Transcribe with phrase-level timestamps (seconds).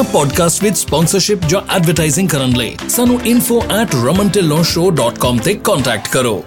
[0.00, 6.44] ਆਪਣਾ ਪੋਡਕਾਸਟ ਵਿੱਚ ਸਪਾਂਸਰਸ਼ਿਪ ਜਾਂ ਐਡਵਰਟਾਈਜ਼ਿੰਗ ਕਰਨ ਲਈ ਸਾਨੂੰ info@ramantillonshow.com ਤੇ ਕੰਟੈਕਟ ਕਰੋ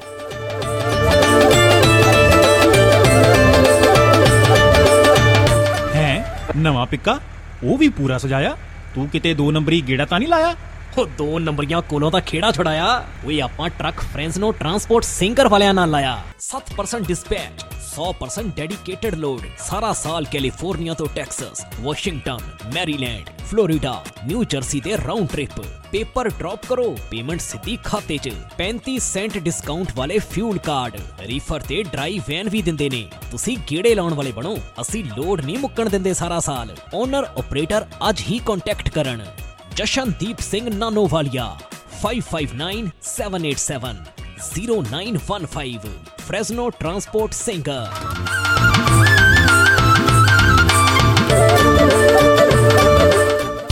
[5.96, 6.40] ਹੈ?
[6.56, 7.20] ਨਵਾਂ ਪਿੱਕਾ?
[7.64, 8.58] ਉਹ ਵੀ ਪੂਰਾ ਸਜਾਇਆ?
[8.96, 10.56] ਤੂੰ ਕਿਤੇ ਦੋ ਨੰਬਰੀ ਗੇੜਾ ਤਾਂ ਨਹੀਂ ਲਾਇਆ?
[10.98, 15.90] ਉਹ ਦੋ ਨੰਬਰੀਆਂ ਕੋਲੋਂ ਤਾਂ ਖੇੜਾ ਛੁਡਾਇਆ। ਓਏ, ਆਪਾਂ ਟਰੱਕ ਫ੍ਰੈਂਸਨੋ ਟਰਾਂਸਪੋਰਟ ਸਿੰਗਰ ਵਾਲਿਆਂ ਨਾਲ
[15.90, 22.40] ਲਾਇਆ। 7% ਡਿਸਪੈਚ 100% ਡੈਡੀਕੇਟਡ ਲੋਡ ਸਾਰਾ ਸਾਲ ਕੈਲੀਫੋਰਨੀਆ ਤੋਂ Texas Washington
[22.74, 23.94] Maryland Florida
[24.28, 25.60] New Jersey ਦੇ ਰਾਉਂਡ ਟ੍ਰਿਪ
[25.92, 31.78] ਪੇਪਰ ਡ੍ਰੌਪ ਕਰੋ ਪੇਮੈਂਟ ਸਿੱਧੀ ਖਾਤੇ 'ਚ 35 ਸੈਂਟ ਡਿਸਕਾਊਂਟ ਵਾਲੇ ਫਿਊਲ ਕਾਰਡ ਰੀਫਰ ਤੇ
[31.84, 36.14] ਡਰਾਈ ਵੈਨ ਵੀ ਦਿੰਦੇ ਨੇ ਤੁਸੀਂ ਗੇੜੇ ਲਾਉਣ ਵਾਲੇ ਬਣੋ ਅਸੀਂ ਲੋਡ ਨਹੀਂ ਮੁੱਕਣ ਦਿੰਦੇ
[36.14, 39.24] ਸਾਰਾ ਸਾਲ ਓਨਰ ਆਪਰੇਟਰ ਅੱਜ ਹੀ ਕੰਟੈਕਟ ਕਰਨ
[39.76, 41.46] Jashandeep Singh Nanowalia
[42.02, 43.96] 559787
[44.48, 48.94] 0915 Fresno transport singer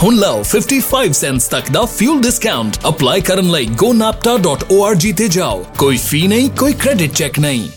[0.04, 5.98] ਹੁਣ ਲਓ 55 ਸੈਂਟਸ ਤੱਕ ਦਾ ਫਿਊਲ ਡਿਸਕਾਊਂਟ ਅਪਲਾਈ ਕਰਨ ਲਈ gonapta.org ਤੇ ਜਾਓ ਕੋਈ
[6.06, 7.70] ਫੀ ਨਹੀਂ ਕੋਈ ਕ੍ਰੈਡਿਟ ਚੈੱਕ ਨਹੀਂ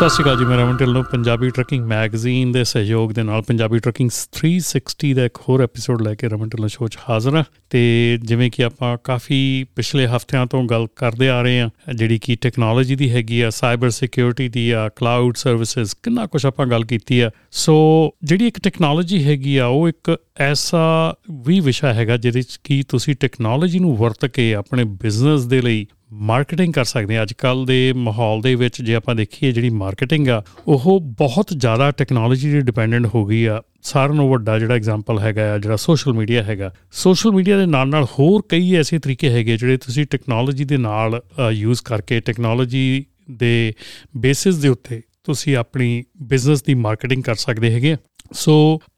[0.00, 3.42] ਸਤਿ ਸ਼੍ਰੀ ਅਕਾਲ ਜੀ, ਮੈਂ ਰਮਨ ਢਿੱਲੋਂ ਨੂੰ ਪੰਜਾਬੀ ਟਰੱਕਿੰਗ ਮੈਗਜ਼ੀਨ ਦੇ ਸਹਿਯੋਗ ਦੇ ਨਾਲ
[3.42, 7.44] ਪੰਜਾਬੀ ਟਰੱਕਿੰਗ 360 ਦਾ ਇੱਕ ਹੋਰ ਐਪੀਸੋਡ ਲੈ ਕੇ ਰਮਨ ਢਿੱਲੋਂ ਸ਼ੋਅ 'ਚ ਹਾਜ਼ਰ ਹਾਂ।
[7.70, 7.82] ਤੇ
[8.22, 12.96] ਜਿਵੇਂ ਕਿ ਆਪਾਂ ਕਾਫੀ ਪਿਛਲੇ ਹਫ਼ਤਿਆਂ ਤੋਂ ਗੱਲ ਕਰਦੇ ਆ ਰਹੇ ਹਾਂ, ਜਿਹੜੀ ਕਿ ਟੈਕਨੋਲੋਜੀ
[12.96, 17.30] ਦੀ ਹੈਗੀ ਆ ਸਾਈਬਰ ਸਿਕਿਉਰਿਟੀ ਦੀ ਆ ਕਲਾਊਡ ਸਰਵਿਸਿਜ਼ ਕਿੰਨਾ ਕੁਝ ਆਪਾਂ ਗੱਲ ਕੀਤੀ ਆ।
[17.50, 22.82] ਸੋ ਜਿਹੜੀ ਇੱਕ ਟੈਕਨੋਲੋਜੀ ਹੈਗੀ ਆ, ਉਹ ਇੱਕ ਐਸਾ ਵੀ ਵਿਸ਼ਾ ਹੈਗਾ, ਜਿਹਦੇ 'ਚ ਕੀ
[22.88, 27.64] ਤੁਸੀਂ ਟੈਕਨੋਲੋਜੀ ਨੂੰ ਵਰਤ ਕੇ ਆਪਣੇ ਬਿਜ਼ਨਸ ਦੇ ਲਈ ਮਾਰਕੀਟਿੰਗ ਕਰ ਸਕਦੇ ਆ ਅੱਜ ਕੱਲ
[27.66, 32.60] ਦੇ ਮਾਹੌਲ ਦੇ ਵਿੱਚ ਜੇ ਆਪਾਂ ਦੇਖੀਏ ਜਿਹੜੀ ਮਾਰਕੀਟਿੰਗ ਆ, ਉਹ ਬਹੁਤ ਜ਼ਿਆਦਾ ਟੈਕਨੋਲੋਜੀ ਤੇ
[32.60, 36.72] ਡਿਪੈਂਡੈਂਟ ਹੋ ਗਈ ਆ। ਸਾਰਿਆਂ ਨੂੰ ਵੱਡਾ ਜਿਹੜਾ ਐਗਜ਼ਾਮਪਲ ਹੈਗਾ ਆ, ਜਿਹੜਾ ਸੋਸ਼ਲ ਮੀਡੀਆ ਹੈਗਾ।
[36.92, 41.20] ਸੋਸ਼ਲ ਮੀਡੀਆ ਦੇ ਨਾਲ ਨਾਲ ਹੋਰ ਕਈ ਐਸੇ ਤਰੀਕੇ ਹੈਗੇ ਜਿਹੜੇ ਤੁਸੀਂ ਟੈਕਨੋਲੋਜੀ ਦੇ ਨਾਲ
[41.50, 43.72] ਯੂਜ਼ ਕਰਕੇ ਟੈਕਨੋਲੋਜੀ ਦੇ
[44.16, 47.96] ਬੇਸਿਸ ਦੇ ਉੱਤੇ ਤੁਸੀਂ ਆਪਣੀ ਬਿਜ਼ਨਸ ਦੀ ਮਾਰਕੀਟਿੰਗ ਕਰ ਸਕਦੇ ਹੈਗੇ
[48.32, 48.54] ਸੋ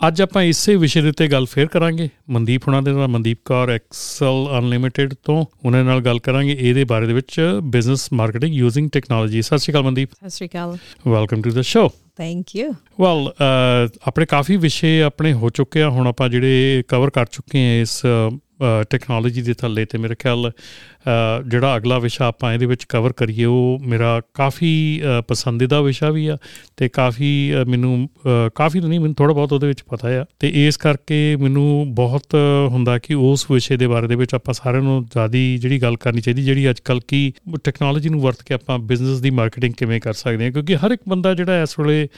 [0.06, 3.71] ਅੱਜ ਆਪਾਂ ਇਸੇ ਵਿਸ਼ੇ ਦੇ ਉੱਤੇ ਗੱਲ ਫੇਰ ਕਰਾਂਗੇ। ਮਨਦੀਪ ਹੁਣਾਂ ਦੇ ਨਾਲ ਮਨਦੀਪ ਕੌਰ
[3.71, 9.43] ਐਕਸਲ ਅਨਲਿਮਿਟਿਡ ਤੋਂ ਉਹਨਾਂ ਨਾਲ ਗੱਲ ਕਰਾਂਗੇ। ਇਹਦੇ ਬਾਰੇ ਦੇ ਵਿੱਚ ਬਿਜ਼ਨਸ ਮਾਰਕੀਟਿੰਗ ਯੂਜ਼ਿੰਗ ਟੈਕਨੋਲੋਜੀ
[9.43, 10.77] ਸਤਿ ਸ਼੍ਰੀ ਅਕਾਲ ਮਨਦੀਪ। ਸਤਿ ਸ਼੍ਰੀ ਅਕਾਲ।
[11.09, 11.88] Welcome to the show
[12.19, 13.28] thank you well
[14.06, 18.00] ਆਪਣੇ ਕਾਫੀ ਵਿਸ਼ੇ ਆਪਣੇ ਹੋ ਚੁੱਕੇ ਆ। ਹੁਣ ਆਪਾਂ ਜਿਹੜੇ ਕਵਰ ਕਰ ਚੁੱਕੇ ਆ ਇਸ
[18.91, 20.50] ਟੈਕਨੋਲੋਜੀ ਦੇ ਥੱਲੇ ਤੇ ਮੇਰੇ ਖਿਆਲ
[21.49, 24.73] ਜਿਹੜਾ ਅਗਲਾ ਵਿਸ਼ਾ ਆਪਾਂ ਇਹਦੇ ਵਿੱਚ ਕਵਰ ਕਰੀਏ, ਉਹ ਮੇਰਾ ਕਾਫੀ
[25.28, 26.37] ਪਸੰਦੀਦਾ ਵਿਸ਼ਾ ਵੀ ਆ
[26.77, 27.31] ਤੇ ਕਾਫੀ
[27.69, 28.09] ਮੈਨੂੰ
[28.55, 32.34] ਕਾਫੀ ਨਹੀਂ, ਮੈਨੂੰ ਥੋੜਾ ਬਹੁਤ ਉਹਦੇ ਵਿੱਚ ਪਤਾ ਆ ਤੇ ਇਸ ਕਰਕੇ ਮੈਨੂੰ ਬਹੁਤ
[32.71, 36.21] ਹੁੰਦਾ ਕਿ ਉਸ ਵਿਸ਼ੇ ਦੇ ਬਾਰੇ ਦੇ ਵਿੱਚ ਆਪਾਂ ਸਾਰਿਆਂ ਨੂੰ ਜ਼ਿਆਦਾ ਜਿਹੜੀ ਗੱਲ ਕਰਨੀ
[36.21, 37.33] ਚਾਹੀਦੀ, ਜਿਹੜੀ ਅੱਜ ਕੱਲ ਕੀ
[37.65, 41.03] ਟੈਕਨੋਲੋਜੀ ਨੂੰ ਵਰਤ ਕੇ ਆਪਾਂ ਬਿਜ਼ਨਸ ਦੀ ਮਾਰਕੀਟਿੰਗ ਕਿਵੇਂ ਕਰ ਸਕਦੇ ਹਾਂ, ਕਿਉਂਕਿ ਹਰ ਇੱਕ
[41.09, 42.09] ਬੰਦਾ ਜਿਹੜਾ ਇਸ ਵੇਲੇ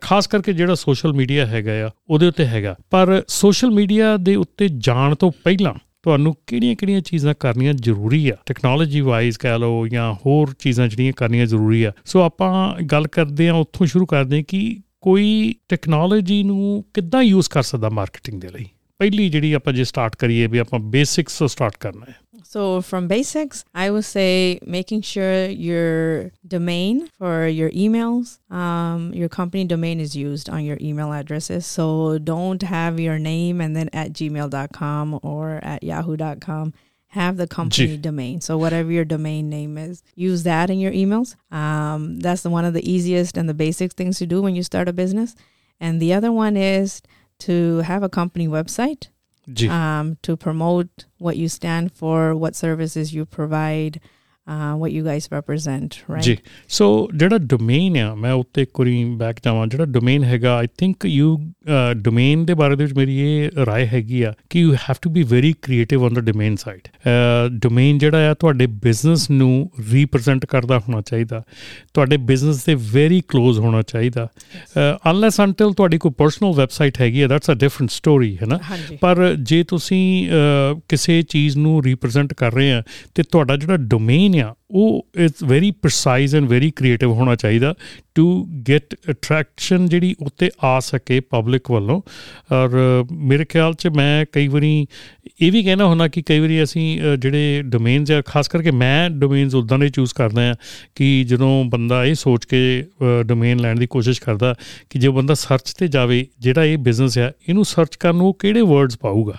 [0.00, 4.68] ਖਾਸ ਕਰਕੇ ਜਿਹੜਾ ਸੋਸ਼ਲ ਮੀਡੀਆ ਹੈਗਾ ਆ, ਉਹਦੇ ਉੱਤੇ ਹੈਗਾ। ਪਰ ਸੋਸ਼ਲ ਮੀਡੀਆ ਦੇ ਉੱਤੇ
[4.78, 5.73] ਜਾਣ ਤੋਂ ਪਹਿਲਾਂ
[6.04, 8.36] ਤੁਹਾਨੂੰ ਕਿਹੜੀਆਂ-ਕਿਹੜੀਆਂ ਚੀਜ਼ਾਂ ਕਰਨੀਆਂ ਜ਼ਰੂਰੀ ਆ?
[8.46, 13.48] ਟੈਕਨੋਲੋਜੀ ਵਾਈਜ਼ ਕਹਿ ਲਓ ਜਾਂ ਹੋਰ ਚੀਜ਼ਾਂ ਜਿਹੜੀਆਂ ਕਰਨੀਆਂ ਜ਼ਰੂਰੀ ਆ। ਸੋ ਆਪਾਂ ਗੱਲ ਕਰਦੇ
[13.48, 18.48] ਆ ਉੱਥੋਂ ਸ਼ੁਰੂ ਕਰਦੇ ਆ ਕਿ ਕੋਈ ਟੈਕਨੋਲੋਜੀ ਨੂੰ ਕਿੱਦਾਂ ਯੂਜ਼ ਕਰ ਸਕਦਾ ਮਾਰਕੀਟਿੰਗ ਦੇ
[18.48, 18.64] ਲਈ?
[18.99, 22.15] ਪਹਿਲੀ ਜਿਹੜੀ ਆਪਾਂ ਜੇ ਸਟਾਰਟ ਕਰੀਏ ਵੀ ਆਪਾਂ ਬੇਸਿਕਸ ਤੋਂ ਸਟਾਰਟ ਕਰਨਾ ਹੈ
[22.49, 29.29] So, from basics, I would say making sure your domain for your emails, um, your
[29.29, 31.67] company domain is used on your email addresses.
[31.67, 36.73] So, don't have your name and then at gmail.com or at yahoo.com.
[37.19, 37.97] Have the company Gee.
[37.97, 38.41] domain.
[38.41, 41.35] So, whatever your domain name is, use that in your emails.
[41.51, 44.63] Um, that's the, one of the easiest and the basic things to do when you
[44.63, 45.35] start a business.
[45.79, 47.01] And the other one is
[47.40, 49.08] to have a company website
[49.70, 54.00] um, to promote what you stand for, what services you provide,
[54.52, 56.20] Uh, what you guys represent right?
[56.20, 56.38] ਜੀ
[56.68, 61.04] ਸੋ ਜਿਹੜਾ domain ਆ ਮੈਂ ਉੱਤੇ ਇੱਕ ਵਾਰੀ back ਜਾਵਾਂ ਜਿਹੜਾ domain ਹੈਗਾ ਆਈ ਥਿੰਕ
[61.06, 61.52] ਯੂ
[61.92, 65.22] ਡੋਮੇਨ ਦੇ ਬਾਰੇ ਦੇ ਵਿੱਚ ਮੇਰੀ ਇਹ رائے ਹੈਗੀ ਆ ਕਿ you have to be
[65.22, 66.88] very creative on the domain side
[67.48, 71.42] domain ਜਿਹੜਾ ਆ ਤੁਹਾਡੇ ਬਿਜ਼ਨਸ ਨੂੰ ਰਿਪਰੈਜ਼ੈਂਟ ਕਰਦਾ ਹੋਣਾ ਚਾਹੀਦਾ।
[71.94, 74.28] ਤੁਹਾਡੇ ਬਿਜ਼ਨਸ ਦੇ ਵੈਰੀ ਕਲੋਜ਼ ਹੋਣਾ ਚਾਹੀਦਾ।
[75.10, 78.60] ਅਨਲੈਸ ਅੰਟਿਲ uh, ਤੁਹਾਡੀ ਕੋਈ ਪਰਸਨਲ ਵੈਬਸਾਈਟ ਹੈਗੀ ਆ ਦੈਟਸ ਅ ਡਿਫਰੈਂਟ ਸਟੋਰੀ ਹੈ ਨਾ?
[79.00, 82.82] ਪਰ ਜੇ ਤੁਸੀਂ uh, ਕਿਸੇ ਚੀਜ਼ ਨੂੰ ਰਿਪਰੈਜ਼ੈਂਟ ਕਰ ਰਹੇ ਆ
[83.14, 87.74] ਤੇ ਤੁਹਾਡਾ ਜਿਹੜਾ ਡੋਮੇਨ ਆ ਉਹ it's very precise and very creative ਹੋਣਾ ਚਾਹੀਦਾ
[88.14, 92.02] ਟੂ ਗੈਟ ਅਟਰੈਕਸ਼ਨ ਜਿਹੜੀ ਉੱਤੇ ਆ ਸਕੇ ਪਬਲਿਕ ਵੱਲੋਂ।
[92.54, 92.70] ਔਰ
[93.12, 94.86] ਮੇਰੇ ਖਿਆਲ 'ਚ ਮੈਂ ਕਈ ਵਾਰੀ
[95.40, 99.54] ਇਹ ਵੀ ਕਹਿਣਾ ਹੁੰਦਾ ਕਿ ਕਈ ਵਾਰੀ ਅਸੀਂ ਜਿਹੜੇ ਡੋਮੇਨਸ ਆ ਖਾਸ ਕਰਕੇ ਮੈਂ ਡੋਮੇਨਸ
[99.54, 100.54] ਉਦਾਂ ਦੇ ਚੂਜ਼ ਕਰਦਾ ਆ
[100.94, 102.84] ਕਿ ਜਦੋਂ ਬੰਦਾ ਇਹ ਸੋਚ ਕੇ
[103.24, 104.54] ਡੋਮੇਨ ਲੈਣ ਦੀ ਕੋਸ਼ਿਸ਼ ਕਰਦਾ
[104.90, 108.62] ਕਿ ਜੇ ਬੰਦਾ ਸਰਚ ਤੇ ਜਾਵੇ ਜਿਹੜਾ ਇਹ ਬਿਜ਼ਨਸ ਆ ਇਹਨੂੰ ਸਰਚ ਕਰਨ ਨੂੰ ਕਿਹੜੇ
[108.62, 109.36] ਵਰਡਸ ਪਾਊਗਾ।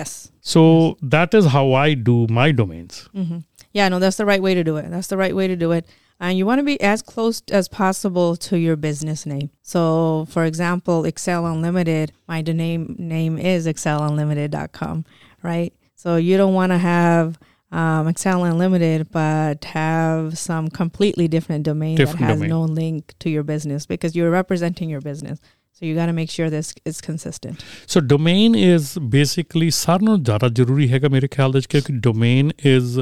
[0.00, 0.08] Yes.
[0.42, 0.96] So
[1.36, 3.40] is how I do my domains hmm
[3.74, 4.88] Yeah, no, that's the right way to do it.
[4.88, 5.86] That's the right way to do it.
[6.20, 9.50] And you want to be as close as possible to your business name.
[9.62, 15.04] So, for example, Excel Unlimited, my name name is excelunlimited.com,
[15.42, 15.74] right?
[15.96, 17.38] So you don't want to have
[17.72, 22.50] um, Excel Unlimited, but have some completely different domain Different that has domain.
[22.50, 25.40] no link to your business because you're representing your business.
[25.82, 27.54] So you got to make sure this is consistent.
[27.88, 32.50] So domain is basically ਸਾਰਿਆਂ ਨਾਲੋਂ ਜ਼ਿਆਦਾ ਜ਼ਰੂਰੀ ਹੈਗਾ ਮੇਰੇ ਖਿਆਲ ਦੇ ਵਿੱਚ ਕਿਉਂਕਿ domain
[32.64, 33.00] is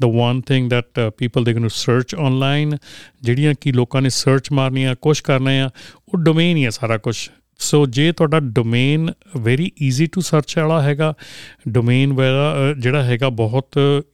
[0.00, 2.76] the one thing that people ਦੇ ਗੋਇੰ ਟੂ ਸਰਚ ਆਨਲਾਈਨ
[3.22, 5.70] ਜਿਹੜੀਆਂ ਕਿ ਲੋਕਾਂ ਨੇ ਸਰਚ ਮਾਰਨੀ ਆ ਕੁਝ ਕਰਨਾ ਆ
[6.08, 7.16] ਉਹ ਡੋਮੇਨ ਹੀ ਆ ਸਾਰਾ ਕੁਝ
[7.58, 11.14] ਸੋ ਜੇ ਤੁਹਾਡਾ domain very easy to search ਵਾਲਾ ਹੈਗਾ
[11.68, 12.16] ਡੋਮੇਨ
[12.78, 13.66] ਜਿਹੜਾ ਹੈਗਾ ਬਹੁਤ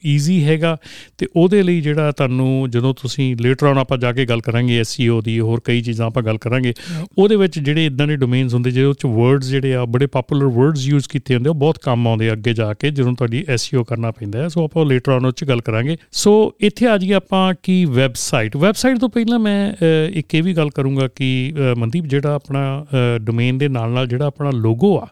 [0.05, 0.77] ਈਜ਼ੀ ਹੈਗਾ
[1.17, 5.21] ਤੇ ਉਹਦੇ ਲਈ ਜਿਹੜਾ ਤੁਹਾਨੂੰ ਜਦੋਂ ਤੁਸੀਂ ਲੇਟਰ ਆਨ ਆਪਾਂ ਜਾ ਕੇ ਗੱਲ ਕਰਾਂਗੇ ਐਸਈਓ
[5.21, 6.73] ਦੀ ਹੋਰ ਕਈ ਚੀਜ਼ਾਂ ਆਪਾਂ ਗੱਲ ਕਰਾਂਗੇ
[7.17, 10.87] ਉਹਦੇ ਵਿੱਚ ਜਿਹੜੇ ਇਦਾਂ ਦੇ ਡੋਮੇਨਸ ਹੁੰਦੇ ਜਿਹਦੇ ਵਿੱਚ ਵਰਡਸ ਜਿਹੜੇ ਆ ਬੜੇ ਪਪੂਲਰ ਵਰਡਸ
[10.87, 14.43] ਯੂਜ਼ ਕੀਤੇ ਹੁੰਦੇ ਉਹ ਬਹੁਤ ਕੰਮ ਆਉਂਦੇ ਅੱਗੇ ਜਾ ਕੇ ਜਦੋਂ ਤੁਹਾਡੀ ਐਸਈਓ ਕਰਨਾ ਪੈਂਦਾ
[14.43, 17.85] ਹੈ। ਸੋ ਆਪਾਂ ਲੇਟਰ ਆਨ ਉਹ 'ਚ ਗੱਲ ਕਰਾਂਗੇ। ਸੋ ਇੱਥੇ ਆ ਜੀ ਆਪਾਂ ਕੀ
[17.85, 19.73] ਵੈਬਸਾਈਟ ਵੈਬਸਾਈਟ ਤੋਂ ਪਹਿਲਾਂ ਮੈਂ
[20.13, 22.85] ਇੱਕ ਇਹ ਵੀ ਗੱਲ ਕਰੂੰਗਾ ਕਿ ਮਨਦੀਪ ਜਿਹੜਾ ਆਪਣਾ
[23.30, 25.06] ਡੋਮੇਨ ਦੇ ਨਾਲ ਨਾਲ ਜਿਹੜਾ ਆਪਣਾ ਲੋਗੋ ਆ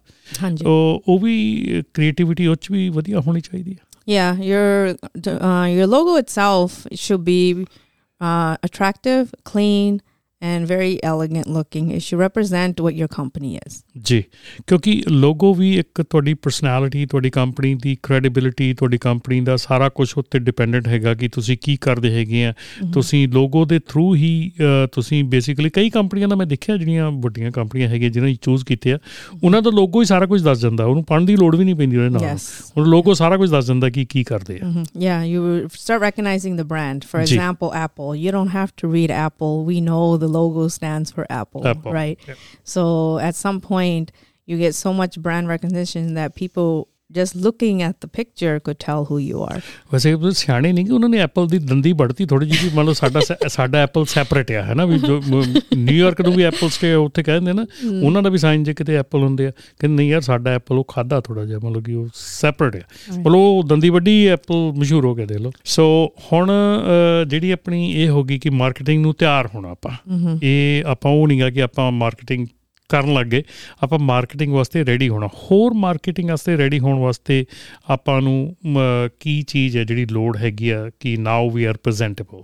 [0.45, 0.67] Hanji.
[0.67, 1.35] ਉਹ ਉਹ ਵੀ
[1.95, 4.97] ਕ੍ਰੀਏਟੀਵਿਟੀ ਉਹ 'ਚ ਵੀ ਵਧੀਆ ਹੋਣੀ ਚਾਹੀਦੀ ਹੈ Yeah, your
[5.33, 7.67] uh, your logo itself should be
[8.21, 9.95] uh, attractive, clean,
[10.42, 11.92] and very elegant looking.
[11.92, 13.74] It should represent what your company is.
[14.06, 14.22] ਜੀ
[14.68, 20.08] ਕਿਉਂਕਿ ਲੋਗੋ ਵੀ ਇੱਕ ਤੁਹਾਡੀ ਪਰਸਨੈਲਿਟੀ ਤੁਹਾਡੀ ਕੰਪਨੀ ਦੀ ਕ੍ਰੈਡੀਬਿਲਿਟੀ ਤੁਹਾਡੀ ਕੰਪਨੀ ਦਾ ਸਾਰਾ ਕੁਝ
[20.18, 22.54] ਉੱਤੇ ਡਿਪੈਂਡੈਂਟ ਹੈਗਾ ਕਿ ਤੁਸੀਂ ਕੀ ਕਰਦੇ ਹੈਗੇ ਆ
[22.94, 27.52] ਤੁਸੀਂ ਲੋਗੋ ਦੇ ਥਰੂ ਹੀ ਅ, ਤੁਸੀਂ ਬੇਸਿਕਲੀ ਕਈ ਕੰਪਨੀਆਂ ਦਾ ਮੈਂ ਦੇਖਿਆ ਜਿਹੜੀਆਂ ਵੱਡੀਆਂ
[27.52, 29.00] ਕੰਪਨੀਆਂ ਹੈਗੀਆਂ ਜਿਨ੍ਹਾਂ ਨੇ ਚੂਜ਼ ਕੀਤੇ ਆ
[29.44, 31.98] ਉਹਨਾਂ ਦਾ ਲੋਗੋ ਹੀ ਸਾਰਾ ਕੁਝ ਦੱਸ ਜਾਂਦਾ ਉਹਨੂੰ ਪੜ੍ਹਨ ਦੀ ਲੋੜ ਵੀ ਨਹੀਂ ਪੈਂਦੀ
[31.98, 32.48] ਉਹਦੇ ਨਾਲ Yes.
[32.78, 34.86] ਉਹ ਲੋਗੋ ਸਾਰਾ ਕੁਝ ਦੱਸ ਦਿੰਦਾ ਕਿ ਕੀ ਕਰਦੇ ਆ Mhm.
[35.04, 35.44] Yeah, you
[35.78, 37.06] start recognizing the brand.
[37.12, 37.36] For Ji.
[37.36, 38.10] example, Apple.
[38.18, 39.56] You don't have to read Apple.
[39.70, 42.20] We know the logo stands for Apple, Apple, right?
[42.28, 42.36] yeah.
[42.64, 44.12] So at some point,
[44.46, 49.06] you get so much brand recognition that people just looking at the picture could tell
[49.06, 49.60] who you are.
[49.94, 52.94] ਵੈਸੇ ਉਹ ਸਿਆਣੇ ਨਹੀਂ ਕਿ ਉਹਨਾਂ ਨੇ Apple ਦੀ ਦੰਦੀ ਵੜਤੀ ਥੋੜੀ ਜਿਹੀ ਮੰਨ ਲਓ
[52.94, 55.00] ਸਾਡਾ ਸਾਡਾ ਐਪਲ ਸੈਪਰੇਟ ਆ ਹੈ ਨਾ ਵੀ
[55.76, 57.66] ਨਿਊਯਾਰਕ ਨੂੰ ਵੀ ਐਪਲ ਸਟੇ ਉੱਥੇ ਕਹਿੰਦੇ ਨਾ
[58.04, 60.86] ਉਹਨਾਂ ਦਾ ਵੀ ਸਾਈਨ ਜੇ ਕਿਤੇ ਐਪਲ ਹੁੰਦੇ ਆ ਕਿ ਨਹੀਂ ਯਾਰ ਸਾਡਾ ਐਪਲ ਉਹ
[60.90, 62.82] ਖਾਦਾ ਥੋੜਾ ਜਿਹਾ ਮਤਲਬ ਕਿ ਉਹ ਸੈਪਰੇਟ ਆ
[63.20, 65.88] ਮਤਲਬ ਉਹ ਦੰਦੀ ਵੱਡੀ ਐਪਲ ਮਸ਼ਹੂਰ ਹੋ ਗਿਆ ਦੇਖ ਲਓ ਸੋ
[66.32, 66.52] ਹੁਣ
[67.28, 69.92] ਜਿਹੜੀ ਆਪਣੀ ਇਹ ਹੋ ਗਈ ਕਿ ਮਾਰਕੀਟਿੰਗ ਨੂੰ ਤਿਆਰ ਹੋਣਾ ਆਪਾਂ
[70.44, 72.48] ਇਹ ਆਪਾਂ ਉਹ ਨਹੀਂਗਾ ਕਿ ਆਪਾਂ ਮਾਰਕੀਟਿੰਗ
[72.89, 73.43] ਕਰਨ ਲੱਗੇ
[73.83, 77.47] ਆਪਾਂ ਮਾਰਕੀਟਿੰਗ ਵਾਸਤੇ ਰੈਡੀ ਹੋਣਾ ਹੋਰ ਮਾਰਕੀਟਿੰਗ ਵਾਸਤੇ ਰੈਡੀ ਹੋਣ ਵਾਸਤੇ
[77.91, 78.79] ਆਪਾਂ ਨੂੰ ਮ,
[79.21, 82.43] ਕੀ ਚੀਜ਼ ਹੈ ਜਿਹੜੀ ਲੋੜ ਹੈਗੀ ਆ ਕਿ now we are presentable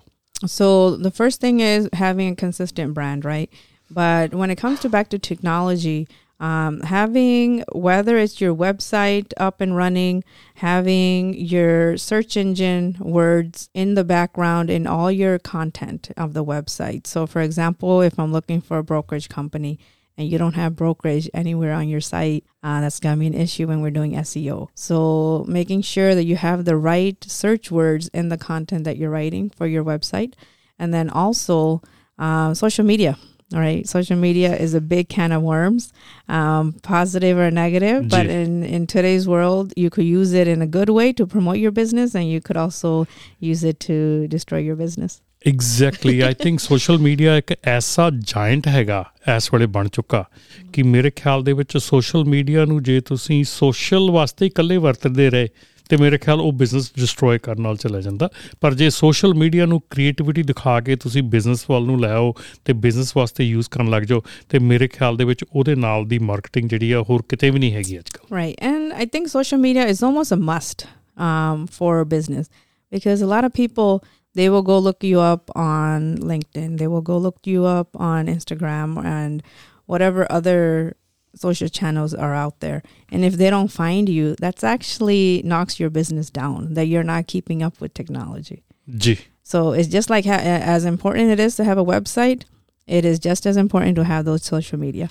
[0.53, 0.67] So
[1.07, 3.51] the first thing is having a consistent brand, right?
[3.97, 5.97] But when it comes to back to technology,
[6.41, 7.57] um, having
[7.87, 10.23] whether it's your website up and running,
[10.55, 12.87] having your search engine
[13.19, 17.07] words in the background in all your content of the website.
[17.07, 19.79] So, for example, if I'm looking for a brokerage company
[20.18, 23.34] and you don't have brokerage anywhere on your site, uh, that's going to be an
[23.34, 24.70] issue when we're doing SEO.
[24.74, 29.10] So, making sure that you have the right search words in the content that you're
[29.10, 30.34] writing for your website.
[30.78, 31.82] And then also
[32.18, 33.18] um, social media.
[33.54, 33.88] All right.
[33.88, 35.94] Social media is a big can of worms,
[36.28, 38.10] um, positive or negative.
[38.10, 41.58] But in, in today's world, you could use it in a good way to promote
[41.58, 43.08] your business, and you could also
[43.40, 45.22] use it to destroy your business.
[45.48, 49.04] Exactly I think social media ਇੱਕ ਐਸਾ giant ਹੈਗਾ
[49.38, 50.24] ਇਸ ਵੇਲੇ ਬਣ ਚੁੱਕਾ
[50.74, 55.30] ਕਿ ਮੇਰੇ ਖਿਆਲ ਦੇ ਵਿੱਚ ਸੋਸ਼ਲ ਮੀਡੀਆ ਨੂੰ ਜੇ ਤੁਸੀਂ ਸੋਸ਼ਲ ਵਾਸਤੇ ਹੀ ਇਕੱਲੇ ਵਰਤਦੇ
[55.30, 55.48] ਰਹੇ
[55.90, 58.30] ਤੇ ਮੇਰੇ ਖਿਆਲ ਉਹ ਬਿਜ਼ਨਸ ਡਿਸਟਰੋਏ ਕਰਨ ਨਾਲ ਚਲਾ ਜਾਂਦਾ।
[58.62, 62.34] ਪਰ ਜੇ ਸੋਸ਼ਲ ਮੀਡੀਆ ਨੂੰ ਕ੍ਰੀਏਟੀਵਿਟੀ ਦਿਖਾ ਕੇ ਤੁਸੀਂ ਬਿਜ਼ਨਸ ਵੱਲ ਨੂੰ ਲੈ ਆਓ
[62.66, 66.20] ਤੇ ਬਿਜ਼ਨਸ ਵਾਸਤੇ ਯੂਜ਼ ਕਰਨ ਲੱਗ ਜਾਓ ਤੇ ਮੇਰੇ ਖਿਆਲ ਦੇ ਵਿੱਚ ਉਹਦੇ ਨਾਲ ਦੀ
[66.20, 68.58] ਮਾਰਕੀਟਿੰਗ ਜਿਹੜੀ ਆ ਹੋਰ ਕਿਤੇ ਵੀ ਨਹੀਂ ਹੈਗੀ ਅੱਜਕੱਲ Right.
[68.72, 72.50] And I think social media is almost a must um, for a business
[72.92, 73.92] because a lot of people,
[74.35, 76.79] they will go look you up on LinkedIn.
[76.79, 79.43] They will go look you up on Instagram and
[79.87, 80.59] whatever other
[81.35, 82.83] social channels are out there.
[83.13, 87.27] And if they don't find you, that's actually knocks your business down that you're not
[87.35, 88.59] keeping up with technology.
[89.07, 89.17] ਜੀ
[89.53, 90.43] So it's just like ha-
[90.77, 92.43] as important it is to have a website,
[92.89, 95.09] it is just as important to have those social media.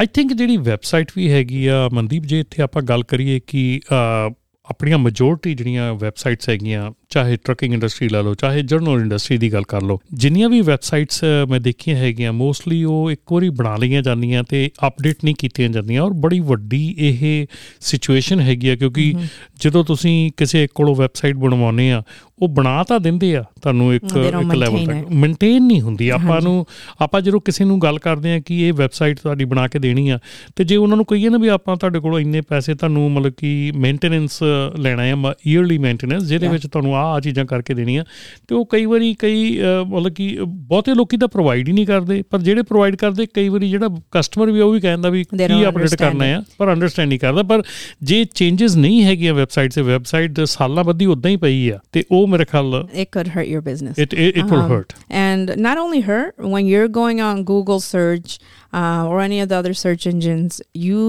[0.00, 4.30] I think ਜਿਹੜੀ website ਵੀ ਹੈਗੀ ਆ ਮਨਦੀਪ ਜੇ ਇੱਥੇ ਆਪਾਂ ਗੱਲ ਕਰੀਏ ਕਿ ਅ,
[4.70, 9.63] ਆਪਣੀਆਂ ਮੈਜੋਰਟੀ ਜਿਹੜੀਆਂ ਵੈਬਸਾਈਟਸ ਹੈਗੀਆਂ ਚਾਹੇ ਟਰੱਕਿੰਗ ਇੰਡਸਟਰੀ ਲਾ ਲਓ ਚਾਹੇ ਜਰਨਲ ਇੰਡਸਟਰੀ ਦੀ ਗੱਲ
[9.63, 14.43] ਕਰ ਲਓ ਜਿੰਨੀਆਂ ਵੀ ਵੈਬਸਾਈਟਸ ਮੈਂ ਦੇਖੀਆਂ ਹੈਗੀਆਂ ਮੋਸਟਲੀ ਉਹ ਇੱਕ ਵਾਰੀ ਬਣਾ ਲਈਆਂ ਜਾਂਦੀਆਂ
[14.43, 17.47] ਤੇ ਅਪਡੇਟ ਨਹੀਂ ਕੀਤੀਆਂ ਜਾਂਦੀਆਂ ਔਰ ਬੜੀ ਵੱਡੀ ਇਹ
[17.79, 19.13] ਸਿਚੁਏਸ਼ਨ ਹੈਗੀ ਆ ਕਿਉਂਕਿ
[19.59, 22.03] ਜਦੋਂ ਤੁਸੀਂ ਕਿਸੇ ਕੋਲੋਂ ਵੈਬਸਾਈਟ ਬਣਵਾਉਂਦੇ ਆ
[22.39, 26.65] ਉਹ ਬਣਾ ਤਾਂ ਦਿੰਦੇ ਆ ਤੁਹਾਨੂੰ ਇੱਕ ਇੱਕ ਲੈਵਲ ਤੱਕ। ਮੇਨਟੇਨ ਨਹੀਂ ਹੁੰਦੀ। ਆਪਾਂ ਨੂੰ
[27.01, 30.19] ਆਪਾਂ ਜਦੋਂ ਕਿਸੇ ਨੂੰ ਗੱਲ ਕਰਦੇ ਆ ਕਿ ਇਹ ਵੈਬਸਾਈਟ ਤੁਹਾਡੀ ਬਣਾ ਕੇ ਦੇਣੀ ਆ
[30.55, 33.71] ਤੇ ਜੇ ਉਹਨਾਂ ਨੂੰ ਕਹੀਏ ਨਾ ਵੀ ਆਪਾਂ ਤੁਹਾਡੇ ਕੋਲੋਂ ਇੰਨੇ ਪੈਸੇ ਤੁਹਾਨੂੰ ਮਤਲਬ ਕਿ
[33.75, 34.43] ਮੇਨਟੇਨੈਂਸ
[34.79, 35.15] ਲੈਣਾ ਹੈ
[35.47, 36.45] ਈਅਰਲੀ ਮੇਨਟੇਨੈਂਸ ਜਿਹਦੇ.
[36.45, 38.03] ਵਿੱਚ ਤੁਹਾਨੂੰ ਆਹ ਆਹ ਚੀਜ਼ਾਂ ਕਰਕੇ ਦੇਣੀਆਂ।
[38.47, 42.39] ਤੇ ਉਹ ਕਈ ਵਾਰੀ ਕਈ ਮਤਲਬ ਕਿ ਬਹੁਤੇ ਲੋਕੀ ਤਾਂ ਪ੍ਰੋਵਾਈਡ ਹੀ ਨਹੀਂ ਕਰਦੇ। ਪਰ
[42.39, 45.95] ਜਿਹੜੇ ਪ੍ਰੋਵਾਈਡ ਕਰਦੇ ਕਈ ਵਾਰੀ ਜਿਹੜਾ ਕਸਟਮਰ ਵੀ ਆ, ਉਹ ਵੀ ਕਹਿੰਦਾ ਵੀ ਕੀ ਅਪਡੇਟ
[45.95, 47.63] ਕਰਨਾ ਆ ਪਰ ਅੰਡਰਸਟੈਂਡ ਨਹੀਂ ਕਰਦਾ। ਪਰ
[48.03, 52.27] ਜੇ ਚੇਂਜਸ ਨਹੀਂ ਹੈਗੀਆਂ ਵੈਬਸਾਈਟ ਤੇ ਵੈਬਸਾਈਟ ਸਾਲਾਂ ਬੱਧੀ ਉਦਾਂ ਹੀ ਪਈ ਆ ਤੇ ਉਹ
[52.27, 52.63] ਮੇਰੇ ਖਿਆਲ
[53.01, 53.93] It could hurt your business.
[53.99, 54.93] It it will Um, hurt
[55.25, 56.21] And not only her,
[56.53, 58.35] when you're going on Google search
[58.79, 61.03] uh, or any of the other search engines, you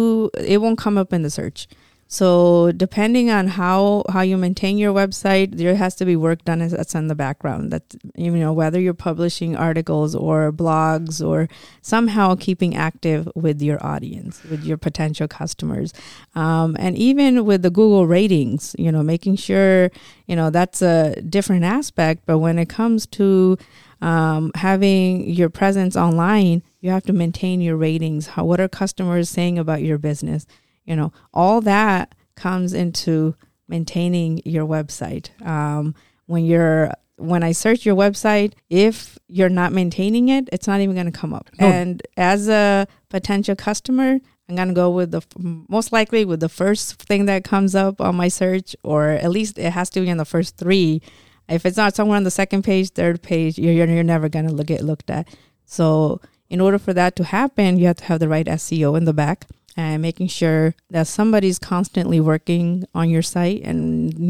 [0.55, 1.65] it won't come up in the search.
[2.09, 6.61] So depending on how how you maintain your website, there has to be work done
[6.61, 7.73] that's in the background.
[7.73, 7.83] That
[8.15, 11.49] you know whether you're publishing articles or blogs or
[11.83, 15.93] somehow keeping active with your audience, with your potential customers,
[16.37, 18.77] um, and even with the Google ratings.
[18.79, 19.91] You know, making sure
[20.27, 22.23] you know that's a different aspect.
[22.25, 23.59] But when it comes to
[24.01, 28.29] um, having your presence online, you have to maintain your ratings.
[28.29, 30.47] How what are customers saying about your business?
[30.87, 33.35] You know, all that comes into
[33.69, 35.31] maintaining your website.
[35.47, 35.95] Um,
[36.27, 40.95] when you're when I search your website, if you're not maintaining it, it's not even
[40.95, 41.49] going to come up.
[41.59, 41.67] No.
[41.67, 46.49] And as a potential customer, I'm going to go with the most likely with the
[46.49, 50.09] first thing that comes up on my search, or at least it has to be
[50.09, 51.01] in the first three.
[51.49, 54.47] If it's not somewhere on the second page, third page, you're, you're, you're never going
[54.47, 55.29] to look get looked at.
[55.65, 59.05] So, in order for that to happen, you have to have the right SEO in
[59.05, 62.69] the back and making sure that somebody's constantly working
[63.01, 63.81] on your site and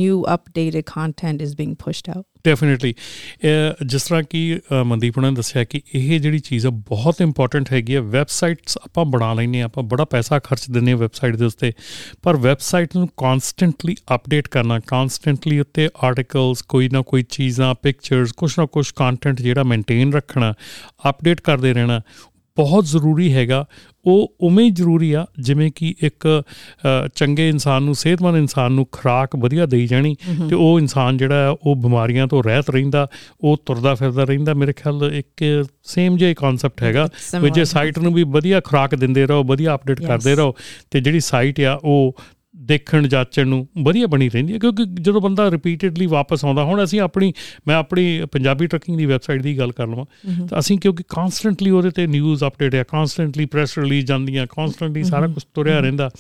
[0.01, 2.25] new updated content is being pushed out.
[2.45, 2.95] Definitely
[3.47, 7.21] eh, ਜਿਸ ਤਰ੍ਹਾਂ ਕਿ ਅ, ਮਨਦੀਪ ਉਹਨਾਂ ਨੇ ਦੱਸਿਆ ਕਿ ਇਹ ਜਿਹੜੀ ਚੀਜ਼ ਆ ਬਹੁਤ
[7.21, 11.37] ਇੰਪੋਰਟੈਂਟ ਹੈਗੀ ਆ। ਵੈਬਸਾਈਟਸ ਆਪਾਂ ਬਣਾ ਲੈਂਦੇ ਹਾਂ ਆਪਾਂ ਬੜਾ ਪੈਸਾ ਖਰਚ ਦਿੰਦੇ ਹਾਂ ਵੈਬਸਾਈਟ
[11.37, 11.73] ਦੇ ਉੱਤੇ।
[12.23, 18.59] ਪਰ ਵੈਬਸਾਈਟ ਨੂੰ ਕਨਸਟੈਂਟਲੀ ਅਪਡੇਟ ਕਰਨਾ ਕਨਸਟੈਂਟਲੀ ਉੱਤੇ ਆਰਟੀਕਲਸ ਕੋਈ ਨਾ ਕੋਈ ਚੀਜ਼ਾਂ ਪਿਕਚਰਸ ਕੁਛ
[18.59, 20.55] ਨਾ ਕੁਛ ਕੰਟੈਂਟ ਜਿਹੜਾ ਮੇਨਟੇਨ ਰੱਖਣਾ
[21.09, 22.01] ਅਪਡੇਟ ਕਰਦੇ ਰਹਿਣਾ
[22.57, 23.65] ਬਹੁਤ ਜ਼ਰੂਰੀ ਹੈਗਾ
[24.05, 26.43] ਉਹ ਉਵੇਂ ਜ਼ਰੂਰੀ ਆ ਜਿਵੇਂ ਕਿ ਇੱਕ
[27.15, 30.17] ਚੰਗੇ ਇਨਸਾਨ ਨੂੰ ਸਿਹਤਮੰਦ ਇਨਸਾਨ ਨੂੰ ਖੁਰਾਕ ਵਧੀਆ ਦੇਈ ਜਾਣੀ
[30.51, 33.07] ਤੇ ਉਹ ਇਨਸਾਨ ਜਿਹੜਾ ਹੈ ਉਹ ਬਿਮਾਰੀਆਂ ਤੋਂ ਰਹਿਤ ਰਹਿੰਦਾ
[33.41, 37.09] ਉਹ ਤੁਰਦਾ ਫਿਰਦਾ ਰਹਿੰਦਾ ਮੇਰੇ ਖਿਆਲ ਇੱਕ ਸੇਮ ਜਿਹਾ ਕਨਸੈਪਟ ਹੈਗਾ
[37.43, 37.65] ਵੀ ਜੇ.
[37.65, 40.03] ਸਾਈਟ ਨੂੰ ਵੀ ਵਧੀਆ ਖੁਰਾਕ ਦਿੰਦੇ ਰਹੋ ਵਧੀਆ ਅਪਡੇਟ.
[40.03, 40.55] ਕਰਦੇ ਰਹੋ
[40.91, 42.17] ਤੇ ਜਿਹੜੀ ਸਾਈਟ ਆ ਉਹ
[42.67, 47.01] ਦੇਖਣ ਜਾਚਣ ਨੂੰ ਵਧੀਆ ਬਣੀ ਰਹਿੰਦੀ ਹੈ ਕਿਉਂਕਿ ਜਦੋਂ ਬੰਦਾ ਰਿਪੀਟਡਲੀ ਵਾਪਸ ਆਉਂਦਾ ਹੁਣ ਅਸੀਂ
[47.01, 47.33] ਆਪਣੀ
[47.69, 50.05] ਮੈਂ ਆਪਣੀ ਪੰਜਾਬੀ ਟਰੱਕਿੰਗ ਦੀ ਵੈਬਸਾਈਟ ਦੀ ਗੱਲ ਕਰ ਲਵਾਂ
[50.47, 55.27] ਤਾਂ ਅਸੀਂ ਕਿਉਂਕਿ ਕਨਸਟੈਂਟਲੀ ਉਹਦੇ ਤੇ ਨਿਊਜ਼ ਅਪਡੇਟ ਹੈ ਕਨਸਟੈਂਟਲੀ ਪ੍ਰੈਸ ਰਿਲੀਜ਼ ਜਾਂਦੀਆਂ ਕਨਸਟੈਂਟਲੀ ਸਾਰਾ
[55.27, 56.11] ਕੁਝ ਤੁਰਿਆ ਰਹਿੰਦਾ।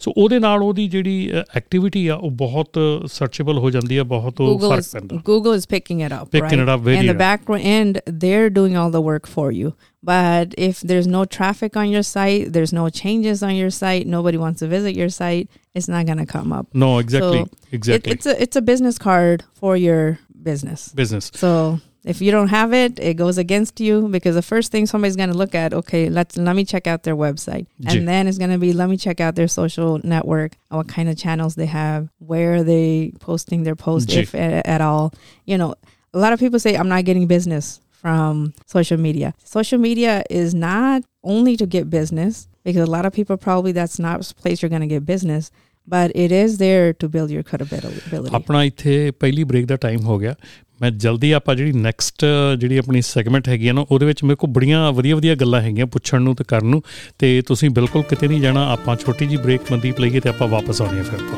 [0.00, 4.84] ਸੋ ਉਹਦੇ ਨਾਲ ਉਹਦੀ ਜਿਹੜੀ ਐਕਟੀਵਿਟੀ ਆ ਉਹ ਬਹੁਤ ਸਰਚੇਬਲ ਹੋ ਜਾਂਦੀ ਹੈ ਬਹੁਤ ਫ਼ਰਕ
[4.92, 6.64] ਪੈਂਦਾ। Google is picking it up, Picking right?
[6.64, 9.72] it up very and the back end, they're doing all the work for you.
[10.06, 14.38] But if there's no traffic on your site, there's no changes on your site, nobody
[14.38, 16.68] wants to visit your site, it's not going to come up.
[16.72, 17.40] No, exactly.
[17.40, 18.12] So exactly.
[18.12, 20.92] It, it's a it's a business card for your business.
[20.92, 21.32] Business.
[21.34, 25.16] So if you don't have it, it goes against you because the first thing somebody's
[25.16, 27.66] going to look at, okay, let's let me check out their website.
[27.84, 31.08] And then it's going to be let me check out their social network, what kind
[31.08, 35.12] of channels they have, where are they posting their posts if at, at all.
[35.46, 35.74] You know,
[36.14, 39.33] a lot of people say I'm not getting business from social media.
[39.47, 43.99] Social media is not only to get business because a lot of people probably that's
[43.99, 45.49] not a place you're going to get business,
[45.87, 48.01] but it is there to build your credibility.
[48.35, 50.35] ਆਪਣਾ ਇੱਥੇ ਪਹਿਲੀ break ਦਾ time ਹੋ ਗਿਆ
[50.81, 52.25] ਮੈਂ ਜਲਦੀ ਆਪਾਂ ਜਿਹੜੀ next
[52.59, 55.85] ਜਿਹੜੀ ਆਪਣੀ ਸੈਗਮੈਂਟ ਹੈਗੀ ਆ ਨਾ ਉਹਦੇ ਵਿੱਚ ਮੇਰੇ ਕੋਲ ਬੜੀਆਂ ਵਧੀਆ ਵਧੀਆ ਗੱਲਾਂ ਹੈਗੀਆਂ
[55.95, 56.81] ਪੁੱਛਣ ਨੂੰ ਤੇ ਕਰਨ ਨੂੰ
[57.19, 60.81] ਤੇ ਤੁਸੀਂ ਬਿਲਕੁਲ ਕਿਤੇ ਨਹੀਂ ਜਾਣਾ ਆਪਾਂ ਛੋਟੀ ਜੀ ਬ੍ਰੇਕ ਮਨਦੀਪ ਲਈਏ ਤੇ ਆਪਾਂ ਵਾਪਸ
[60.81, 61.37] ਆਉਣੇ ਆ ਫਿਰ ਤੋਂ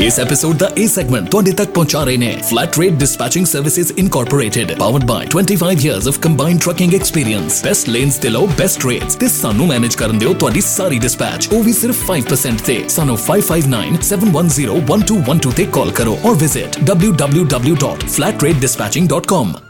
[0.00, 4.78] ਇਸ ਐਪੀਸੋਡ ਦਾ ਇਹ ਸੈਗਮੈਂਟ ਤੁਹਾਡੇ ਤੱਕ ਪਹੁੰਚਾ ਰਹੇ ਨੇ flat rate dispatching services incorporated
[4.78, 9.28] powered by 25 years of combined trucking experience best lanes ਤੇ ਲਓ ਬੈਸਟ ਰੇਟਸ ਤੇ
[9.28, 15.64] ਸਾਨੂੰ ਮੈਨੇਜ ਕਰਨ ਦਿਓ ਤੁਹਾਡੀ ਸਾਰੀ ਡਿਸਪੈਚ ਉਹ ਵੀ ਸਿਰਫ 5% ਤੇ। ਸਾਨੂੰ 5597101212 ਤੇ
[15.72, 19.69] ਕਾਲ ਕਰੋ or visit www.flatratedispatching.com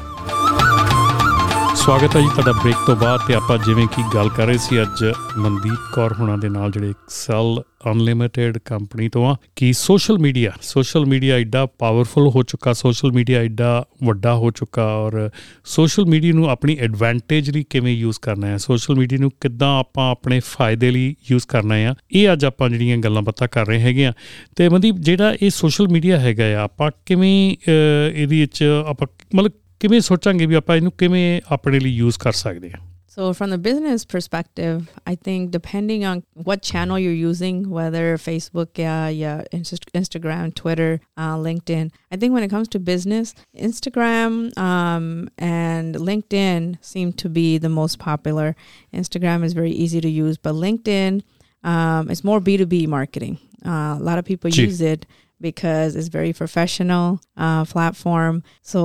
[1.85, 4.81] ਸਵਾਗਤ ਹੈ ਜੀ ਤੁਹਾਡਾ ਬ੍ਰੇਕ ਤੋਂ ਬਾਅਦ ਤੇ ਆਪਾਂ ਜਿਵੇਂ ਕਿ ਗੱਲ ਕਰ ਰਹੇ ਸੀ
[4.81, 5.03] ਅੱਜ
[5.37, 7.61] ਮਨਦੀਪ ਕੌਰ ਹੁਣਾਂ ਦੇ ਨਾਲ ਜਿਹੜੇ ਸੈਲ
[7.91, 13.39] ਅਨਲਿਮਿਟਿਡ ਕੰਪਨੀ ਤੋਂ ਆ ਕਿ ਸੋਸ਼ਲ ਮੀਡੀਆ ਸੋਸ਼ਲ ਮੀਡੀਆ ਐਡਾ ਪਾਵਰਫੁਲ ਹੋ ਚੁੱਕਾ ਸੋਸ਼ਲ ਮੀਡੀਆ
[13.41, 15.29] ਐਡਾ ਵੱਡਾ ਹੋ ਚੁੱਕਾ ਔਰ
[15.65, 20.11] ਸੋਸ਼ਲ ਮੀਡੀਆ ਨੂੰ ਆਪਣੀ ਐਡਵਾਂਟੇਜ ਲਈ ਕਿਵੇਂ ਯੂਜ਼ ਕਰਨਾ ਹੈ ਸੋਸ਼ਲ ਮੀਡੀਆ ਨੂੰ ਕਿੱਦਾਂ ਆਪਾਂ
[20.11, 24.05] ਆਪਣੇ ਫਾਇਦੇ ਲਈ ਯੂਜ਼ ਕਰਨਾ ਹੈ ਇਹ ਅੱਜ ਆਪਾਂ ਜਿਹੜੀਆਂ ਗੱਲਾਂ ਬਾਤਾਂ ਕਰ ਰਹੇ ਹੈਗੇ
[24.05, 24.13] ਆ।
[24.55, 29.51] ਤੇ ਮਨਦੀਪ ਜਿਹੜਾ ਇਹ ਸੋਸ਼ਲ ਮੀਡੀਆ ਹੈਗਾ ਆ ਆਪਾਂ ਕਿਵੇਂ ਅਹ, ਇਹਦੇ ਵਿੱਚ ਆਪਾਂ ਮਤਲਬ
[29.80, 32.80] ਕਿਵੇਂ ਸੋਚਾਂਗੇ ਵੀ ਆਪਾਂ ਇਹਨੂੰ ਕਿਵੇਂ ਆਪਣੇ ਲਈ ਯੂਜ਼ ਕਰ ਸਕਦੇ ਹਾਂ
[33.16, 38.76] So, from the business perspective, I think depending on what channel you're using, whether Facebook,
[38.76, 43.34] yeah, yeah, Inst- Instagram, Twitter, uh, LinkedIn, I think when it comes to business,
[43.68, 48.54] Instagram um, and LinkedIn seem to be the most popular.
[48.92, 51.22] Instagram is very easy to use, but LinkedIn
[51.64, 53.38] um, is more B2B marketing.
[53.64, 54.64] Uh, a lot of people Gee.
[54.64, 55.06] use it
[55.40, 58.36] because it's very professional uh, platform.
[58.62, 58.82] So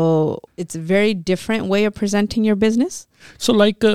[0.58, 3.08] it's a very different way of presenting your business.
[3.40, 3.86] So like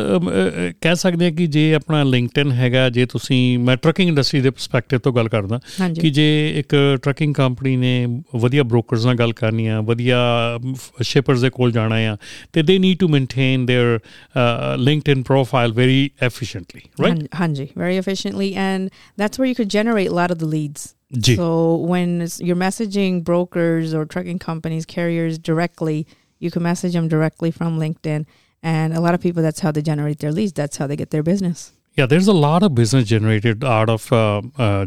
[0.81, 4.99] ਕਹਿ ਸਕਦੇ ਆ ਕਿ ਜੇ ਆਪਣਾ LinkedIn ਹੈਗਾ ਜੇ ਤੁਸੀਂ ਮੈਂ ਟਰੱਕਿੰਗ ਇੰਡਸਟਰੀ ਦੇ ਪਰਸਪੈਕਟਿਵ
[4.99, 6.27] ਤੋਂ ਗੱਲ ਕਰਦਾ ਹਾਂਜੀ। ਕਿ ਜੇ
[6.59, 8.07] ਇੱਕ ਟਰੱਕਿੰਗ ਕੰਪਨੀ ਨੇ
[8.37, 10.19] ਵਧੀਆ ਬ੍ਰੋਕਰਸ ਨਾਲ ਗੱਲ ਕਰਨੀ ਆ ਵਧੀਆ
[11.03, 12.17] ਸ਼ਿਪਰਸ ਦੇ ਕੋਲ ਜਾਣਾ ਆ
[12.53, 13.99] ਤੇ they need to maintain their
[14.79, 18.49] LinkedIn profile very efficiently right Han- Hanji, very efficiently.
[18.67, 20.51] And that's where you could generate a lot of the
[21.11, 21.21] leads.
[21.21, 21.49] ਜੀ So
[21.93, 25.97] when it's- you're messaging brokers or trucking companies, carriers directly,
[26.41, 28.27] you can message them directly from LinkedIn.
[28.63, 30.53] And a lot of people, that's how they generate their leads.
[30.53, 31.65] That's how they get their business.
[31.99, 34.09] Yeah there is a lot of business generated out of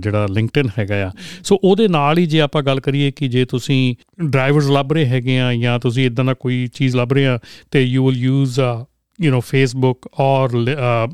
[0.02, 1.12] ਜਿਹੜਾ LinkedIn ਹੈਗਾ ਆ
[1.44, 5.40] ਸੋ ਉਹਦੇ ਨਾਲ ਹੀ ਜੇ ਆਪਾਂ ਗੱਲ ਕਰੀਏ ਕਿ ਜੇ ਤੁਸੀਂ ਡਰਾਈਵਰਸ ਲੱਭ ਰਹੇ ਹੈਗੇ
[5.40, 7.40] ਆ ਜਾਂ ਤੁਸੀਂ ਇਦਾਂ ਦਾ ਕੋਈ ਚੀਜ਼ ਲੱਭ ਰਹੇ ਆ
[7.72, 8.60] ਤੇ you will use
[9.20, 10.50] you know Facebook or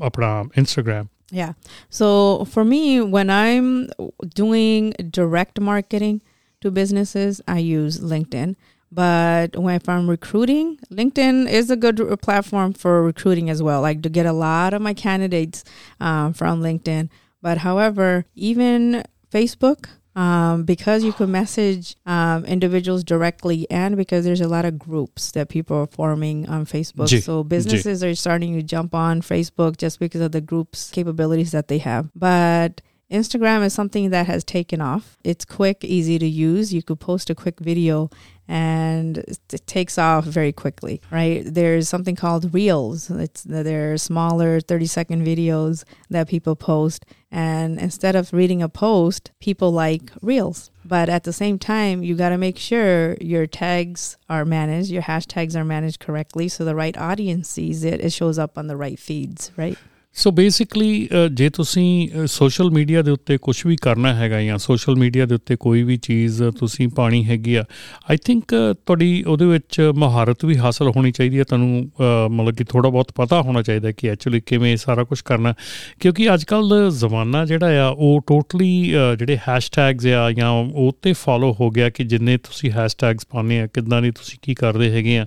[0.02, 1.53] ਆਪਣਾ Instagram Yeah.
[1.89, 3.89] So for me, when I'm
[4.35, 6.21] doing direct marketing
[6.59, 8.55] to businesses, I use LinkedIn.
[8.91, 13.81] But when if I'm recruiting, LinkedIn is a good platform for recruiting as well.
[13.81, 15.63] Like to get a lot of my candidates
[16.01, 17.09] um, from LinkedIn.
[17.41, 24.41] But however, even Facebook, um, because you can message um, individuals directly, and because there's
[24.41, 28.55] a lot of groups that people are forming on Facebook, Ji, so businesses are starting
[28.55, 32.09] to jump on Facebook just because of the groups capabilities that they have.
[32.15, 35.17] But Instagram is something that has taken off.
[35.23, 36.73] It's quick, easy to use.
[36.73, 38.09] You could post a quick video
[38.51, 41.41] and it takes off very quickly, right?
[41.45, 43.09] There's something called Reels.
[43.09, 49.31] It's they're smaller 30 second videos that people post and instead of reading a post,
[49.39, 50.69] people like Reels.
[50.83, 55.03] But at the same time, you got to make sure your tags are managed, your
[55.03, 58.75] hashtags are managed correctly so the right audience sees it, it shows up on the
[58.75, 59.77] right feeds, right?
[60.15, 65.25] So basically ਜੇ ਤੁਸੀਂ social media ਦੇ ਉੱਤੇ ਕੁਝ ਵੀ ਕਰਨਾ ਹੈਗਾ ਜਾਂ social media
[65.25, 67.63] ਦੇ ਉੱਤੇ ਕੋਈ ਵੀ ਚੀਜ਼ ਤੁਸੀਂ ਪਾਣੀ ਹੈਗੀ ਆ
[68.11, 68.43] ਆਈ ਥਿੰਕ
[68.85, 73.11] ਤੁਹਾਡੀ ਉਹਦੇ ਵਿੱਚ ਮਹਾਰਤ ਵੀ ਹਾਸਲ ਹੋਣੀ ਚਾਹੀਦੀ ਹੈ। ਤੁਹਾਨੂੰ ਅ, ਮਤਲਬ ਕਿ ਥੋੜਾ ਬਹੁਤ
[73.15, 75.53] ਪਤਾ ਹੋਣਾ ਚਾਹੀਦਾ ਕਿ ਐਕਚੁਅਲੀ ਕਿਵੇਂ ਸਾਰਾ ਕੁਝ ਕਰਨਾ।
[75.99, 78.71] ਕਿਉਂਕਿ ਅੱਜ ਕੱਲ ਜ਼ਮਾਨਾ ਜਿਹੜਾ ਆ ਉਹ ਟੋਟਲੀ
[79.19, 83.67] ਜਿਹੜੇ ਹੈਸ਼ਟੈਗਸ ਆ ਜਾਂ ਉਹ ਤੇ ਫੋਲੋ ਹੋ ਗਿਆ ਕਿ ਜਿੰਨੇ ਤੁਸੀਂ ਹੈਸ਼ਟੈਗਸ ਪਾਉਂਦੇ ਆ
[83.73, 85.25] ਕਿਦਾਂ ਦੀ ਤੁਸੀਂ ਕੀ ਕਰਦੇ ਹੈਗੇ ਆ।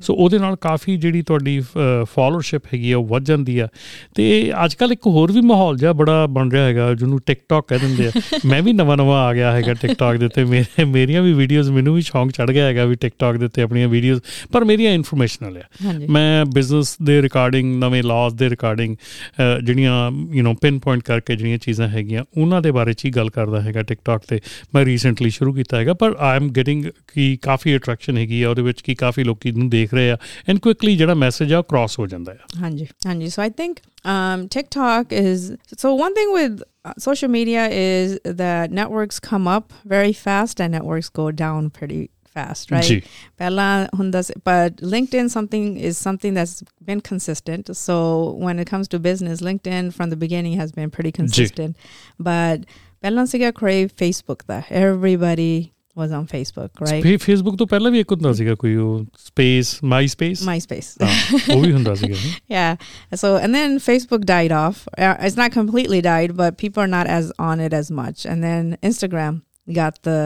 [0.00, 1.58] ਸੋ ਉਹਦੇ ਨਾਲ ਕਾਫੀ ਜਿਹੜੀ ਤੁਹਾਡੀ
[2.04, 3.68] ਫਾਲੋਅਰਸ਼ਿਪ ਹੈਗੀ ਆ ਉਹ ਵੱਧ ਜਾਂਦੀ ਆ।
[4.14, 4.23] ਤੇ
[4.64, 8.06] ਅੱਜ ਕੱਲ ਇੱਕ ਹੋਰ ਵੀ ਮਾਹੌਲ ਜਿਹਾ ਬੜਾ ਬਣ ਰਿਹਾ ਹੈਗਾ ਜਿਹਨੂੰ ਟਿਕਟੌਕ ਕਹਿ ਦਿੰਦੇ
[8.06, 8.10] ਆ
[8.46, 11.94] ਮੈਂ ਵੀ ਨਵਾਂ ਨਵਾਂ ਆ ਗਿਆ ਹੈਗਾ ਟਿਕਟੌਕ ਦੇ ਉੱਤੇ ਮੇਰੇ ਮੇਰੀਆਂ ਵੀ ਵੀਡੀਓਜ਼ ਮੈਨੂੰ
[11.94, 14.20] ਵੀ ਸ਼ੌਂਕ ਚੜ ਗਿਆ ਹੈਗਾ ਵੀ ਟਿਕਟੌਕ ਦੇ ਉੱਤੇ ਆਪਣੀਆਂ ਵੀਡੀਓਜ਼
[14.52, 18.96] ਪਰ ਮੇਰੀਆਂ ਇਨਫੋਰਮੇਸ਼ਨਲ ਆ ਹਾਂਜੀ। ਮੈਂ ਬਿਜ਼ਨਸ ਦੇ ਰਿਗਾਰਡਿੰਗ ਨਵੇਂ ਲਾਜ਼ ਦੇ ਰਿਗਾਰਡਿੰਗ
[19.38, 23.30] ਜਿਹੜੀਆਂ ਯੂ نو ਪਿਨ ਪੁਆਇੰਟ ਕਰਕੇ ਜਿਹੜੀਆਂ ਚੀਜ਼ਾਂ ਹੈਗੀਆਂ ਉਹਨਾਂ ਦੇ ਬਾਰੇ ਚ ਹੀ ਗੱਲ
[23.30, 24.40] ਕਰਦਾ ਹੈਗਾ ਟਿਕਟੌਕ ਤੇ
[24.74, 26.84] ਮੈਂ ਰੀਸੈਂਟਲੀ ਸ਼ੁਰੂ ਕੀਤਾ ਹੈਗਾ ਪਰ ਆਈ ਐਮ ਗੈਟਿੰਗ
[27.14, 30.16] ਕਿ ਕਾਫੀ ਅਟਰੈਕਸ਼ਨ ਹੈਗੀ ਆ ਉਹਦੇ ਵਿੱਚ ਕਿ ਕਾਫੀ ਲੋਕੀ ਨੂੰ ਦੇਖ ਰਹੇ ਆ
[30.48, 32.86] ਐਂਡ ਕੁਇਕਲੀ ਜਿਹੜਾ ਮੈਸੇਜ ਆ ਕ੍ਰਾਸ ਹੋ ਜਾਂਦਾ ਆ Hanji.
[33.04, 33.28] Hanji.
[33.28, 38.70] So I think um, TikTok is so one thing with uh, social media is that
[38.70, 42.82] networks come up very fast and networks go down pretty fast, right?
[42.84, 43.00] ਜੀ
[43.40, 47.74] Pehla hunda se- But LinkedIn something is something that's been consistent.
[47.76, 51.76] So when it comes to business, LinkedIn from the beginning has been pretty consistent.
[52.18, 52.66] But
[53.02, 54.62] Pehla se kya crave Facebook da.
[54.70, 57.01] Everybody was on Facebook, right?
[57.03, 60.89] ਫੇ Facebook ਤੋਂ ਪਹਿਲਾਂ ਵੀ ਇੱਕ ਹੁੰਦਾ ਸੀਗਾ ਕੋਈ ਉਹ space ਮਾਈ space MySpace.
[61.55, 62.15] ਉਹ ਵੀ ਹੁੰਦਾ ਸੀਗਾ
[62.55, 62.75] Yeah.
[63.23, 64.81] So, and then Facebook died off.
[64.97, 68.25] Uh, It's not completely died, but people are not as on it as much.
[68.33, 69.41] And then Instagram
[69.79, 70.19] got the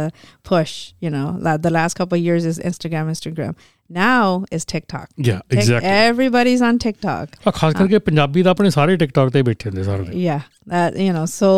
[0.50, 0.74] push,
[1.06, 3.56] you know, la- the last couple of years is Instagram, Instagram.
[3.90, 5.08] Now is TikTok.
[5.26, 7.36] Yeah Tik- exactly Everybody's on TikTok.
[7.48, 10.42] ਆ ਖਾਸ ਕਰਕੇ ਪੰਜਾਬੀ ਤਾਂ ਆਪਣੇ ਸਾਰੇ TikTok ਤੇ ਬੈਠੇ ਹੁੰਦੇ ਸਾਰੇ ਦਿਨ। Yeah.
[10.76, 11.52] That, you know, so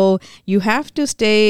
[0.54, 1.42] you have to stay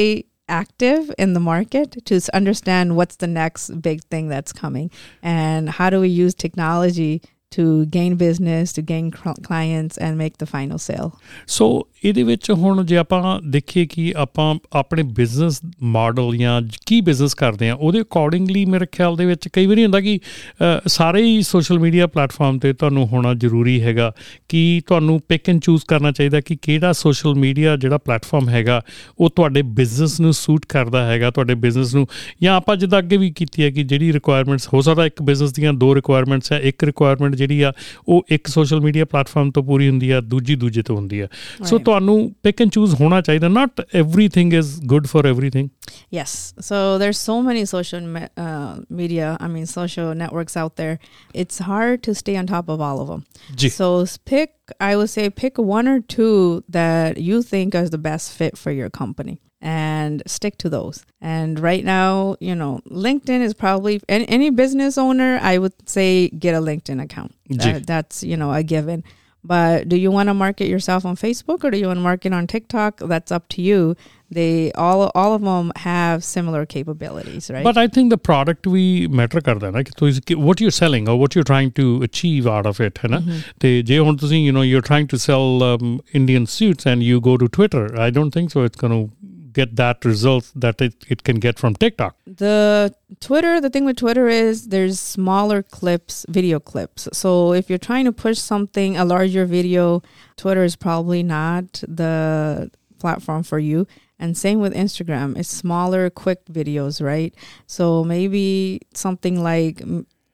[0.48, 4.90] active in the market to understand what's the next big thing that's coming.
[5.22, 10.36] And how do we use technology to gain business, to gain cl- clients, and make
[10.38, 11.08] the final sale.
[11.46, 11.66] ਸੋ
[12.04, 17.34] ਇਹਦੇ ਵਿੱਚ ਹੁਣ ਜੇ ਆਪਾਂ ਦੇਖੀਏ ਕਿ ਆਪਾਂ ਆਪਣੇ business model ਜਾਂ ਜ- ਕੀ ਬਿਜ਼ਨਸ
[17.34, 21.42] ਕਰਦੇ ਆ ਉਹਦੇ ਅਕੋਰਡਿੰਗਲੀ ਮੇਰੇ ਖਿਆਲ ਦੇ ਵਿੱਚ ਕਈ ਵਾਰੀ ਹੁੰਦਾ ਕਿ ਅ, ਸਾਰੇ ਹੀ
[21.42, 24.12] ਸੋਸ਼ਲ ਮੀਡੀਆ ਪਲੇਟਫਾਰਮ ਤੇ ਤੁਹਾਨੂੰ ਹੋਣਾ ਜ਼ਰੂਰੀ ਹੈਗਾ
[24.48, 28.80] ਕਿ ਤੁਹਾਨੂੰ ਪਿਕ ਐਂਡ ਚੂਜ਼ ਕਰਨਾ ਚਾਹੀਦਾ ਕਿ ਕਿਹੜਾ ਸੋਸ਼ਲ ਮੀਡੀਆ ਜਿਹੜਾ ਪਲੇਟਫਾਰਮ ਹੈਗਾ
[29.18, 32.06] ਉਹ ਤੁਹਾਡੇ ਬਿਜ਼ਨਸ ਨੂੰ ਸੂਟ ਕਰਦਾ ਹੈਗਾ ਤੁਹਾਡੇ ਬਿਜ਼ਨਸ ਨੂੰ
[32.42, 35.72] ਜਾਂ ਆਪਾਂ ਜਿੱਦਾਂ ਅੱਗੇ ਵੀ ਕੀਤੀ ਹੈ ਕਿ ਜਿਹੜੀ ਰਿਕੁਆਇਰਮੈਂਟਸ ਹੋ ਸਕਦਾ ਇੱਕ ਬਿਜ਼ਨਸ ਦੀਆਂ
[35.74, 37.72] ਦੋ ਰਿਕੁਆਇਰਮੈਂਟਸ ਹੈ ਇੱਕ ਰਿਕੁਆਇਰਮੈਂਟ ਜਿਹੜੀ ਆ
[38.08, 41.26] ਉਹ ਇੱਕ ਸੋਸ਼ਲ ਮੀਡੀਆ ਪਲੇਟਫਾਰਮ ਤੋਂ ਪੂਰੀ ਹੁੰਦੀ ਆ ਦੂਜੀ ਦੂਜੇ ਤੋਂ ਹੁੰਦੀ ਆ
[41.64, 41.84] ਸੋ Right.
[41.84, 45.68] ਤੁਹਾਨੂੰ ਪਿਕ ਐਂਡ ਚੂਜ਼ ਹੋਣਾ ਚਾਹੀਦਾ not everything is good for everything
[46.16, 46.32] Yes.
[46.66, 50.94] So there's so many social me- uh, media, I mean, social networks out there.
[51.42, 53.22] It's hard to stay on top of all of them.
[53.62, 57.90] ਜੀ So s- pick, I would say, pick one or two that you think is
[57.90, 61.04] the best fit for your company and stick to those.
[61.20, 66.28] And right now, you know, LinkedIn is probably any, any business owner, I would say
[66.30, 67.34] get a LinkedIn account.
[67.48, 69.04] That- that's, you know, a given.
[69.44, 72.32] But do you want to market yourself on Facebook or do you want to market
[72.32, 72.98] on TikTok?
[72.98, 73.96] That's up to you.
[74.30, 77.64] They all all of them have similar capabilities, right?
[77.64, 79.82] But I think the product we matter karta hai na.
[79.98, 83.18] So is what you're selling or what you're trying to achieve out of it, na?
[83.18, 83.38] Mm-hmm.
[83.58, 87.48] They je you know, you're trying to sell um, Indian suits and you go to
[87.48, 87.98] Twitter.
[87.98, 88.62] I don't think so.
[88.62, 89.14] It's going to
[89.52, 92.16] get that result that it, it can get from TikTok.
[92.26, 97.08] the Twitter, the thing with Twitter is there's smaller clips, video clips.
[97.12, 100.02] So if you're trying to push something, a larger video,
[100.36, 103.86] Twitter is probably not the platform for you.
[104.18, 107.34] And same with Instagram, it's smaller, quick videos, right?
[107.66, 109.82] So maybe something like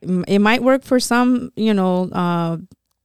[0.01, 2.57] it might work for some, you know, uh,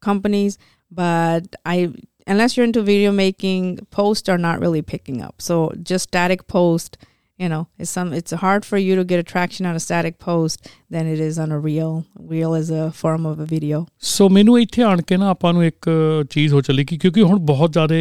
[0.02, 0.58] companies,
[0.90, 1.92] but I
[2.27, 5.35] unless you're into video making, posts are not really picking up.
[5.41, 6.97] So just static post,
[7.37, 10.69] you know, it's some it's hard for you to get attraction on a static post
[10.91, 12.05] than it is on a reel.
[12.19, 13.85] Reel is a form of a video.
[13.99, 15.89] ਸੋ ਮੈਨੂੰ ਇੱਥੇ ਆਣ ਕੇ ਨਾ ਆਪਾਂ ਨੂੰ ਇੱਕ
[16.29, 17.95] ਚੀਜ਼ ਹੋ ਚੱਲੀ ਕਿ ਕਿਉਂਕਿ ਹੁਣ ਬਹੁਤ ਜ਼ਿਆਦਾ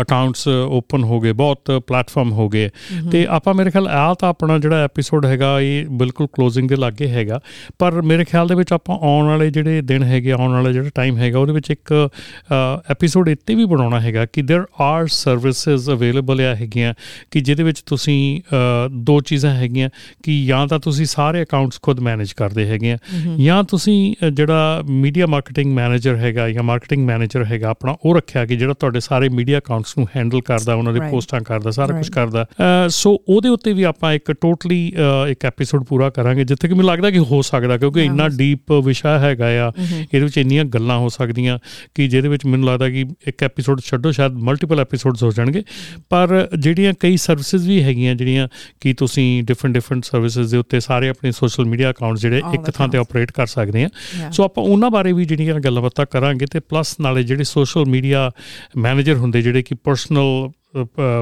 [0.00, 2.68] ਅਕਾਊਂਟਸ ਓਪਨ ਹੋ ਗਏ ਬਹੁਤ ਪਲੇਟਫਾਰਮ ਹੋ ਗਏ
[3.12, 7.08] ਤੇ ਆਪਾਂ ਮੇਰੇ ਖਿਆਲ ਆ ਤਾਂ ਆਪਣਾ ਜਿਹੜਾ ਐਪੀਸੋਡ ਹੈਗਾ ਇਹ ਬਿਲਕੁਲ ਕਲੋਜ਼ਿੰਗ ਦੇ ਲਾਗੇ
[7.08, 7.40] ਹੈਗਾ
[7.78, 11.16] ਪਰ ਮੇਰੇ ਖਿਆਲ ਦੇ ਵਿੱਚ ਆਪਾਂ ਆਉਣ ਵਾਲੇ ਜਿਹੜੇ ਦਿਨ ਹੈਗੇ ਆਉਣ ਵਾਲਾ ਜਿਹੜਾ ਟਾਈਮ
[11.18, 11.92] ਹੈਗਾ ਉਹਦੇ ਵਿੱਚ ਇੱਕ
[12.90, 16.94] ਐਪੀਸੋਡ ਇੱਥੇ ਵੀ ਬਣਾਉਣਾ ਹੈਗਾ ਕਿ देयर ਆਰ ਸਰਵਿਸਿਜ਼ ਅਵੇਲੇਬਲ ਆ ਹੈਗੀਆਂ
[17.30, 19.88] ਕਿ ਜਿਹਦੇ ਵਿੱਚ ਤੁਸੀਂ ਅ, ਦੋ ਚੀਜ਼ਾਂ ਹੈਗੀਆਂ
[20.22, 22.98] ਕਿ ਜਾਂ ਤਾਂ ਤੁਸੀਂ ਸਾਰੇ ਅਕਾਊਂਟਸ ਖੁਦ ਮੈਨੇਜ ਕਰਦੇ ਹੈਗੇ ਆ
[23.38, 28.44] ਜਾਂ ਤੁਸੀਂ ਅ, ਜਿਹੜਾ ਮੀਡੀਆ ਮਾਰਕੀਟਿੰਗ ਮੈਨੇਜਰ ਹੈਗਾ ਜਾਂ ਮਾਰਕੀਟਿੰਗ ਮੈਨੇਜਰ ਹੈਗਾ ਆਪਣਾ ਉਹ ਰੱਖਿਆ
[28.46, 30.99] ਕਿ ਜਿਹੜਾ ਤੁਹਾਡੇ ਸਾਰੇ ਮੀਡੀਆ ਅਕਾਊਂਟਸ ਨੂੰ ਹੈਂਡਲ ਕਰਦਾ ਉਹਨਾਂ ਦੇ.
[31.11, 32.09] ਪੋਸਟਾਂ ਕਰਦਾ ਸਾਰਾ ਕੁਝ.
[32.09, 32.45] ਕਰਦਾ
[32.89, 34.93] ਸੋ ਉਹਦੇ ਉੱਤੇ ਵੀ ਆਪਾਂ ਇੱਕ ਟੋਟਲੀ
[35.29, 39.19] ਇੱਕ ਐਪੀਸੋਡ ਪੂਰਾ ਕਰਾਂਗੇ ਜਿੱਥੇ ਕਿ ਮੈਨੂੰ ਲੱਗਦਾ ਕਿ ਹੋ ਸਕਦਾ ਕਿਉਂਕਿ ਇੰਨਾ ਡੀਪ ਵਿਸ਼ਾ
[39.19, 39.71] ਹੈਗਾ ਆ
[40.01, 41.59] ਇਹਦੇ ਵਿੱਚ ਇੰਨੀਆਂ ਗੱਲਾਂ ਹੋ ਸਕਦੀਆਂ
[41.95, 45.63] ਕਿ ਜਿਹਦੇ ਵਿੱਚ ਮੈਨੂੰ ਲੱਗਦਾ ਕਿ ਇੱਕ ਐਪੀਸੋਡ ਛੱਡੋ ਸ਼ਾਇਦ ਮਲਟੀਪਲ ਐਪੀਸੋਡਸ ਹੋ ਜਾਣਗੇ
[46.09, 48.47] ਪਰ ਜਿਹੜੀਆਂ ਕਈ ਸਰਵਿਸਿਜ਼ ਵੀ ਹੈਗੀਆਂ ਜਿਹੜੀਆਂ
[48.79, 52.87] ਕਿ ਤੁਸੀਂ ਡਿਫਰੈਂਟ ਡਿਫਰੈਂਟ ਸਰਵਿਸਿਜ਼ ਦੇ ਉੱਤੇ ਸਾਰੇ ਆਪਣੇ ਸੋਸ਼ਲ ਮੀਡੀਆ ਅਕਾਊਂਟਸ ਜਿਹੜੇ ਇੱਕ ਥਾਂ
[52.87, 52.97] ਤੇ.
[52.97, 53.89] ਆਪਰੇਟ ਕਰ ਸਕਦੇ ਆ.
[54.31, 58.31] ਸੋ ਆਪਾਂ ਉਹਨਾਂ ਬਾਰੇ ਵੀ ਜਿਹੜੀਆਂ ਗੱਲਾਂ ਬਾਤਾਂ ਕਰਾਂਗੇ ਤੇ ਪਲੱਸ ਨਾਲੇ ਜਿਹੜੇ ਸੋਸ਼ਲ ਮੀਡੀਆ
[58.77, 60.51] ਮੈਨੇਜਰ ਹੁੰਦੇ ਜਿਹੜੇ ਕਿ ਪਰਸਨਲ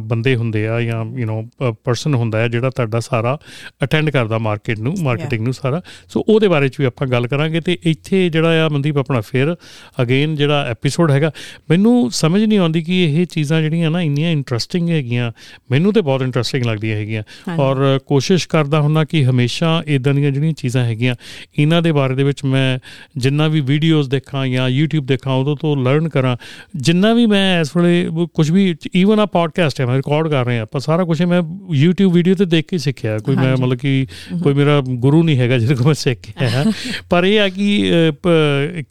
[0.03, 3.38] ਬੰਦੇ ਹੁੰਦੇ ਆ ਜਾਂ ਯੂ نو ਪਰਸਨ ਹੁੰਦਾ ਹੈ ਜਿਹੜਾ ਤੁਹਾਡਾ ਸਾਰਾ
[3.83, 7.62] ਅਟੈਂਡ ਕਰਦਾ ਮਾਰਕੀਟ ਨੂੰ ਮਾਰਕੀਟਿੰਗ ਨੂੰ ਸਾਰਾ। ਸੋ ਉਹਦੇ ਬਾਰੇ ਚ ਵੀ ਆਪਾਂ ਗੱਲ ਕਰਾਂਗੇ
[7.62, 9.55] ਤੇ ਇੱਥੇ ਜਿਹੜਾ ਆ ਮਨਦੀਪ ਆਪਣਾ ਫਿਰ
[10.01, 11.31] ਅਗੇਨ ਜਿਹੜਾ ਐਪੀਸੋਡ ਹੈਗਾ
[11.69, 15.31] ਮੈਨੂੰ ਸਮਝ ਨਹੀਂ ਆਉਂਦੀ ਕਿ ਇਹ ਚੀਜ਼ਾਂ ਜਿਹੜੀਆਂ ਨਾ ਇੰਨੀਆਂ ਇੰਟਰਸਟਿੰਗ ਹੈਗੀਆਂ।
[15.71, 17.23] ਮੈਨੂੰ ਤੇ ਬਹੁਤ ਇੰਟਰਸਟਿੰਗ ਲੱਗਦੀਆਂ ਹੈਗੀਆਂ।
[17.59, 21.15] ਔਰ ਕੋਸ਼ਿਸ਼ ਕਰਦਾ ਹੁੰਦਾ ਕਿ ਹਮੇਸ਼ਾ ਇਦਾਂ ਦੀਆਂ ਜਿਹੜੀਆਂ ਚੀਜ਼ਾਂ ਹੈਗੀਆਂ
[21.59, 22.79] ਇਹਨਾਂ ਦੇ ਬਾਰੇ ਦੇ ਵਿੱਚ ਮੈਂ
[23.17, 26.38] ਜਿੰਨਾ ਵੀ ਵੀਡੀਓਜ਼ ਦੇਖਾਂ ਜਾਂ YouTube ਦੇਖਾਂ ਉਦੋਂ ਤੋਂ ਲਰਨ ਕਰਾਂ।
[26.75, 30.56] ਜਿੰਨਾ ਵੀ ਮੈਂ ਇਸ ਵੇਲੇ ਕੁਝ ਵੀ ਈਵਨ ਆ ਪੋਡਕਾਸਟ ਹੈ ਮੈਂ ਰਿਕਾਰਡ ਕਰ ਰਹੇ
[30.56, 31.39] ਹਾਂ ਆਪਾਂ ਸਾਰਾ ਕੁਝ ਮੈਂ
[31.75, 34.08] YouTube ਵੀਡੀਓ ਤੇ ਦੇਖ ਕੇ ਸਿੱਖਿਆ ਕੋਈ ਮੈਂ। ਮਤਲਬ ਕਿ
[34.43, 36.63] ਕੋਈ ਮੇਰਾ ਗੁਰੂ ਨਹੀਂ ਹੈਗਾ ਜਿਹਦੇ ਕੋਲ ਮੈਂ ਸਿੱਖ ਕੇ ਆਇਆ
[37.10, 37.67] ਪਰ ਇਹ ਆ ਕਿ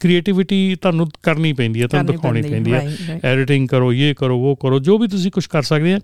[0.01, 3.21] ਕ੍ਰੀਏਟੀਵਿਟੀ ਤੁਹਾਨੂੰ ਕਰਨੀ ਪੈਂਦੀ ਹੈ ਤੁਹਾਨੂੰ ਦਿਖਾਉਣੀ ਪੈਂਦੀ, ਹੈ.
[3.25, 5.99] ਐਡੀਟਿੰਗ ਕਰੋ ਇਹ ਕਰੋ ਉਹ ਕਰੋ ਜੋ ਵੀ ਤੁਸੀਂ ਕੁਝ ਕਰ ਸਕਦੇ ਆ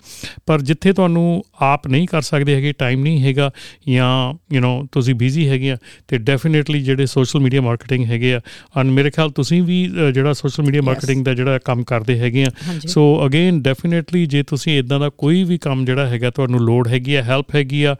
[0.46, 3.50] ਪਰ ਜਿੱਥੇ ਤੁਹਾਨੂੰ ਆਪ ਨਹੀਂ ਕਰ ਸਕਦੇ ਹੈਗੇ ਟਾਈਮ ਨਹੀਂ ਹੈਗਾ
[3.88, 5.76] ਜਾਂ ਯੂ نو ਤੁਸੀਂ ਬਿਜ਼ੀ ਹੈਗੇ ਆ
[6.09, 8.40] ਤੇ ਡੈਫੀਨਿਟਲੀ ਜਿਹੜੇ ਸੋਸ਼ਲ ਮੀਡੀਆ ਮਾਰਕੀਟਿੰਗ ਹੈਗੇ ਆ
[8.80, 9.83] ਅਨ ਮੇਰੇ ਖਿਆਲ ਤੁਸੀਂ ਵੀ
[10.14, 10.83] ਜਿਹੜਾ ਸੋਸ਼ਲ ਮੀਡੀਆ.
[10.83, 12.50] ਮਾਰਕੀਟਿੰਗ ਦਾ ਜਿਹੜਾ ਕੰਮ ਕਰਦੇ ਹੈਗੇ ਆ।
[12.87, 17.14] ਸੋ ਅਗੇਨ ਡੈਫੀਨਿਟਲੀ ਜੇ ਤੁਸੀਂ ਇਦਾਂ ਦਾ ਕੋਈ ਵੀ ਕੰਮ ਜਿਹੜਾ ਹੈਗਾ ਤੁਹਾਨੂੰ ਲੋਡ ਹੈਗੀ
[17.14, 17.94] ਆ ਹੈਲਪ ਹੈਗੀ ਆ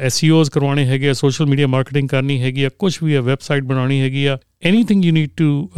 [0.00, 4.00] ਐਸਈਓਜ਼ ਕਰਵਾਉਣੇ ਹੈਗੇ ਆ ਸੋਸ਼ਲ ਮੀਡੀਆ ਮਾਰਕੀਟਿੰਗ ਕਰਨੀ ਹੈਗੀ ਆ ਕੁਝ ਵੀ ਆ ਵੈਬਸਾਈਟ ਬਣਾਉਣੀ
[4.00, 5.70] ਹੈਗੀ ਆ anything you need to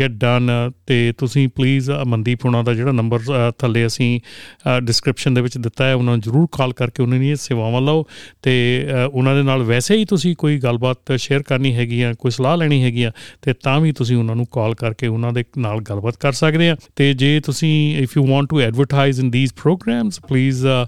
[0.00, 0.50] get done
[0.86, 5.40] ਤੇ ਤੁਸੀਂ ਪਲੀਜ਼ uh, ਮਨਦੀਪ ਉਹਨਾਂ ਦਾ ਜਿਹੜਾ ਨੰਬਰ uh, ਥੱਲੇ ਅਸੀਂ uh, ਡਿਸਕ੍ਰਿਪਸ਼ਨ ਦੇ
[5.40, 8.06] ਵਿੱਚ ਦਿੱਤਾ ਹੈ ਉਹਨਾਂ ਨੂੰ ਜਰੂਰ ਕਾਲ ਕਰਕੇ ਉਹਨਾਂ ਦੀਆਂ ਸੇਵਾਵਾਂ ਲਓ
[8.42, 8.54] ਤੇ
[8.90, 12.56] ਅ, ਉਹਨਾਂ ਦੇ ਨਾਲ ਵੈਸੇ ਹੀ ਤੁਸੀਂ ਕੋਈ ਗੱਲਬਾਤ ਸ਼ੇਅਰ ਕਰਨੀ ਹੈਗੀ ਆ ਕੋਈ ਸਲਾਹ
[12.56, 16.16] ਲੈਣੀ ਹੈਗੀ ਆ ਤੇ ਤਾਂ ਵੀ ਤੁਸੀਂ ਉਹਨਾਂ ਨੂੰ ਕਾਲ ਕਰਕੇ ਉਹਨਾਂ ਦੇ ਨਾਲ ਗੱਲਬਾਤ
[16.16, 20.58] ਕਰ ਸਕਦੇ ਆ। ਤੇ ਜੇ ਤੁਸੀਂ if you want to advertise in these programs please
[20.70, 20.80] uh,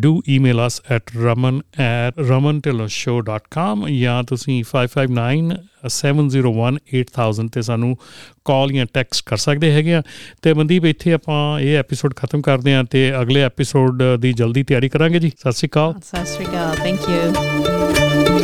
[0.00, 5.54] do email us at raman at ramantilloshow.com ਜਾਂ ਤੁਸੀਂ 559
[5.88, 7.96] 701 8000 ਤੇ ਸਾਨੂੰ
[8.44, 10.02] ਕਾਲ ਜਾਂ ਟੈਕਸਟ ਕਰ ਸਕਦੇ ਹੈਗੇ ਆ
[10.42, 14.88] ਤੇ ਮਨਦੀਪ ਇੱਥੇ ਆਪਾਂ ਇਹ ਐਪੀਸੋਡ ਖਤਮ ਕਰਦੇ ਹਾਂ ਤੇ ਅਗਲੇ ਐਪੀਸੋਡ ਦੀ ਜਲਦੀ ਤਿਆਰੀ
[14.88, 16.76] ਕਰਾਂਗੇ ਜੀ ਸਤਿ ਸ਼੍ਰੀ ਅਕਾਲ Sat Sri Akal.
[16.76, 18.34] Thank you.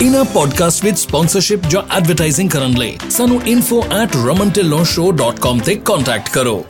[0.00, 6.66] ਇਨ੍ਹਾਂ ਪੋਡਕਾਸਟ ਵਿੱਚ ਸਪਾਂਸਰਸ਼ਿਪ ਜਾਂ ਐਡਵਰਟਾਈਜ਼ਿੰਗ ਕਰਨ ਲਈ ਸਾਨੂੰ info@ramantillonshow.com ਤੇ ਕੰਟੈਕਟ ਕਰੋ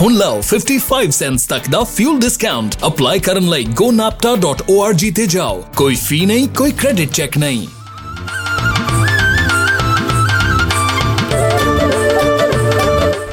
[0.00, 5.94] ਹੁਣ ਲਓ 55 ਸੈਂਟਸ ਤੱਕ ਦਾ ਫਿਊਲ ਡਿਸਕਾਊਂਟ ਅਪਲਾਈ ਕਰਨ ਲਈ gonapta.org ਤੇ ਜਾਓ ਕੋਈ
[6.02, 7.66] ਫੀ ਨਹੀਂ ਕੋਈ ਕ੍ਰੈਡਿਟ ਚੈੱਕ ਨਹੀਂ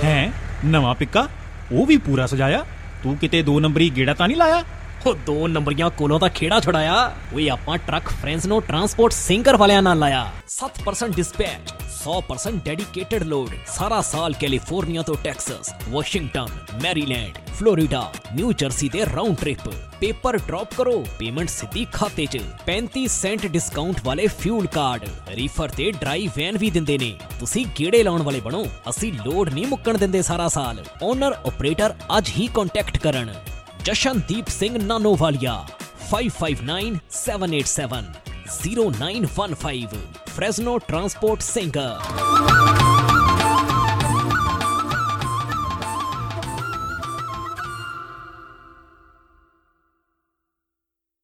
[0.03, 0.31] ਹੈ
[0.65, 1.27] ਨਵਾਂ ਪਿੱਕਾ
[1.71, 2.65] ਉਹ ਵੀ ਪੂਰਾ ਸਜਾਇਆ
[3.03, 4.63] ਤੂੰ ਕਿਤੇ ਦੋ ਨੰਬਰੀ ਗੇੜਾ ਤਾਂ ਨਹੀਂ ਲਾਇਆ
[5.05, 6.95] ਉਹ ਦੋ ਨੰਬਰੀਆਂ ਕੋਲੋਂ ਤਾਂ ਖੇੜਾ ਛੁਡਾਇਆ
[7.35, 13.49] ਓਏ ਆਪਾਂ ਟਰੱਕ ਫਰੈਂਡਸ ਨੂੰ ਟਰਾਂਸਪੋਰਟ ਸਿੰਗਰ ਵਾਲਿਆਂ ਨਾਲ ਲਾਇਆ 7% ਡਿਸਪੈਚ 100% ਡੈਡੀਕੇਟਡ ਲੋਡ
[13.67, 20.67] ਸਾਰਾ ਸਾਲ ਕੈਲੀਫੋਰਨੀਆ ਤੋਂ Texas Washington Maryland Florida New Jersey ਦੇ ਰਾਉਂਡ ਟ੍ਰਿਪ ਪੇਪਰ ਡ੍ਰੌਪ
[20.77, 22.37] ਕਰੋ ਪੇਮੈਂਟ ਸਿੱਧੀ ਖਾਤੇ 'ਚ
[22.67, 28.03] 35 ਸੈਂਟ ਡਿਸਕਾਊਂਟ ਵਾਲੇ ਫਿਊਲ ਕਾਰਡ ਰੀਫਰ ਤੇ ਡਰਾਈ ਵੈਨ ਵੀ ਦਿੰਦੇ ਨੇ ਤੁਸੀਂ ਗੇੜੇ
[28.03, 32.99] ਲਾਉਣ ਵਾਲੇ ਬਣੋ ਅਸੀਂ ਲੋਡ ਨਹੀਂ ਮੁੱਕਣ ਦਿੰਦੇ ਸਾਰਾ ਸਾਲ ਓਨਰ ਆਪਰੇਟਰ ਅੱਜ ਹੀ ਕੰਟੈਕਟ
[32.99, 33.33] ਕਰਨ
[33.83, 35.65] Jashandeep Singh Nanowalia
[36.09, 39.97] 559787 0915
[40.35, 42.84] Fresno transport singer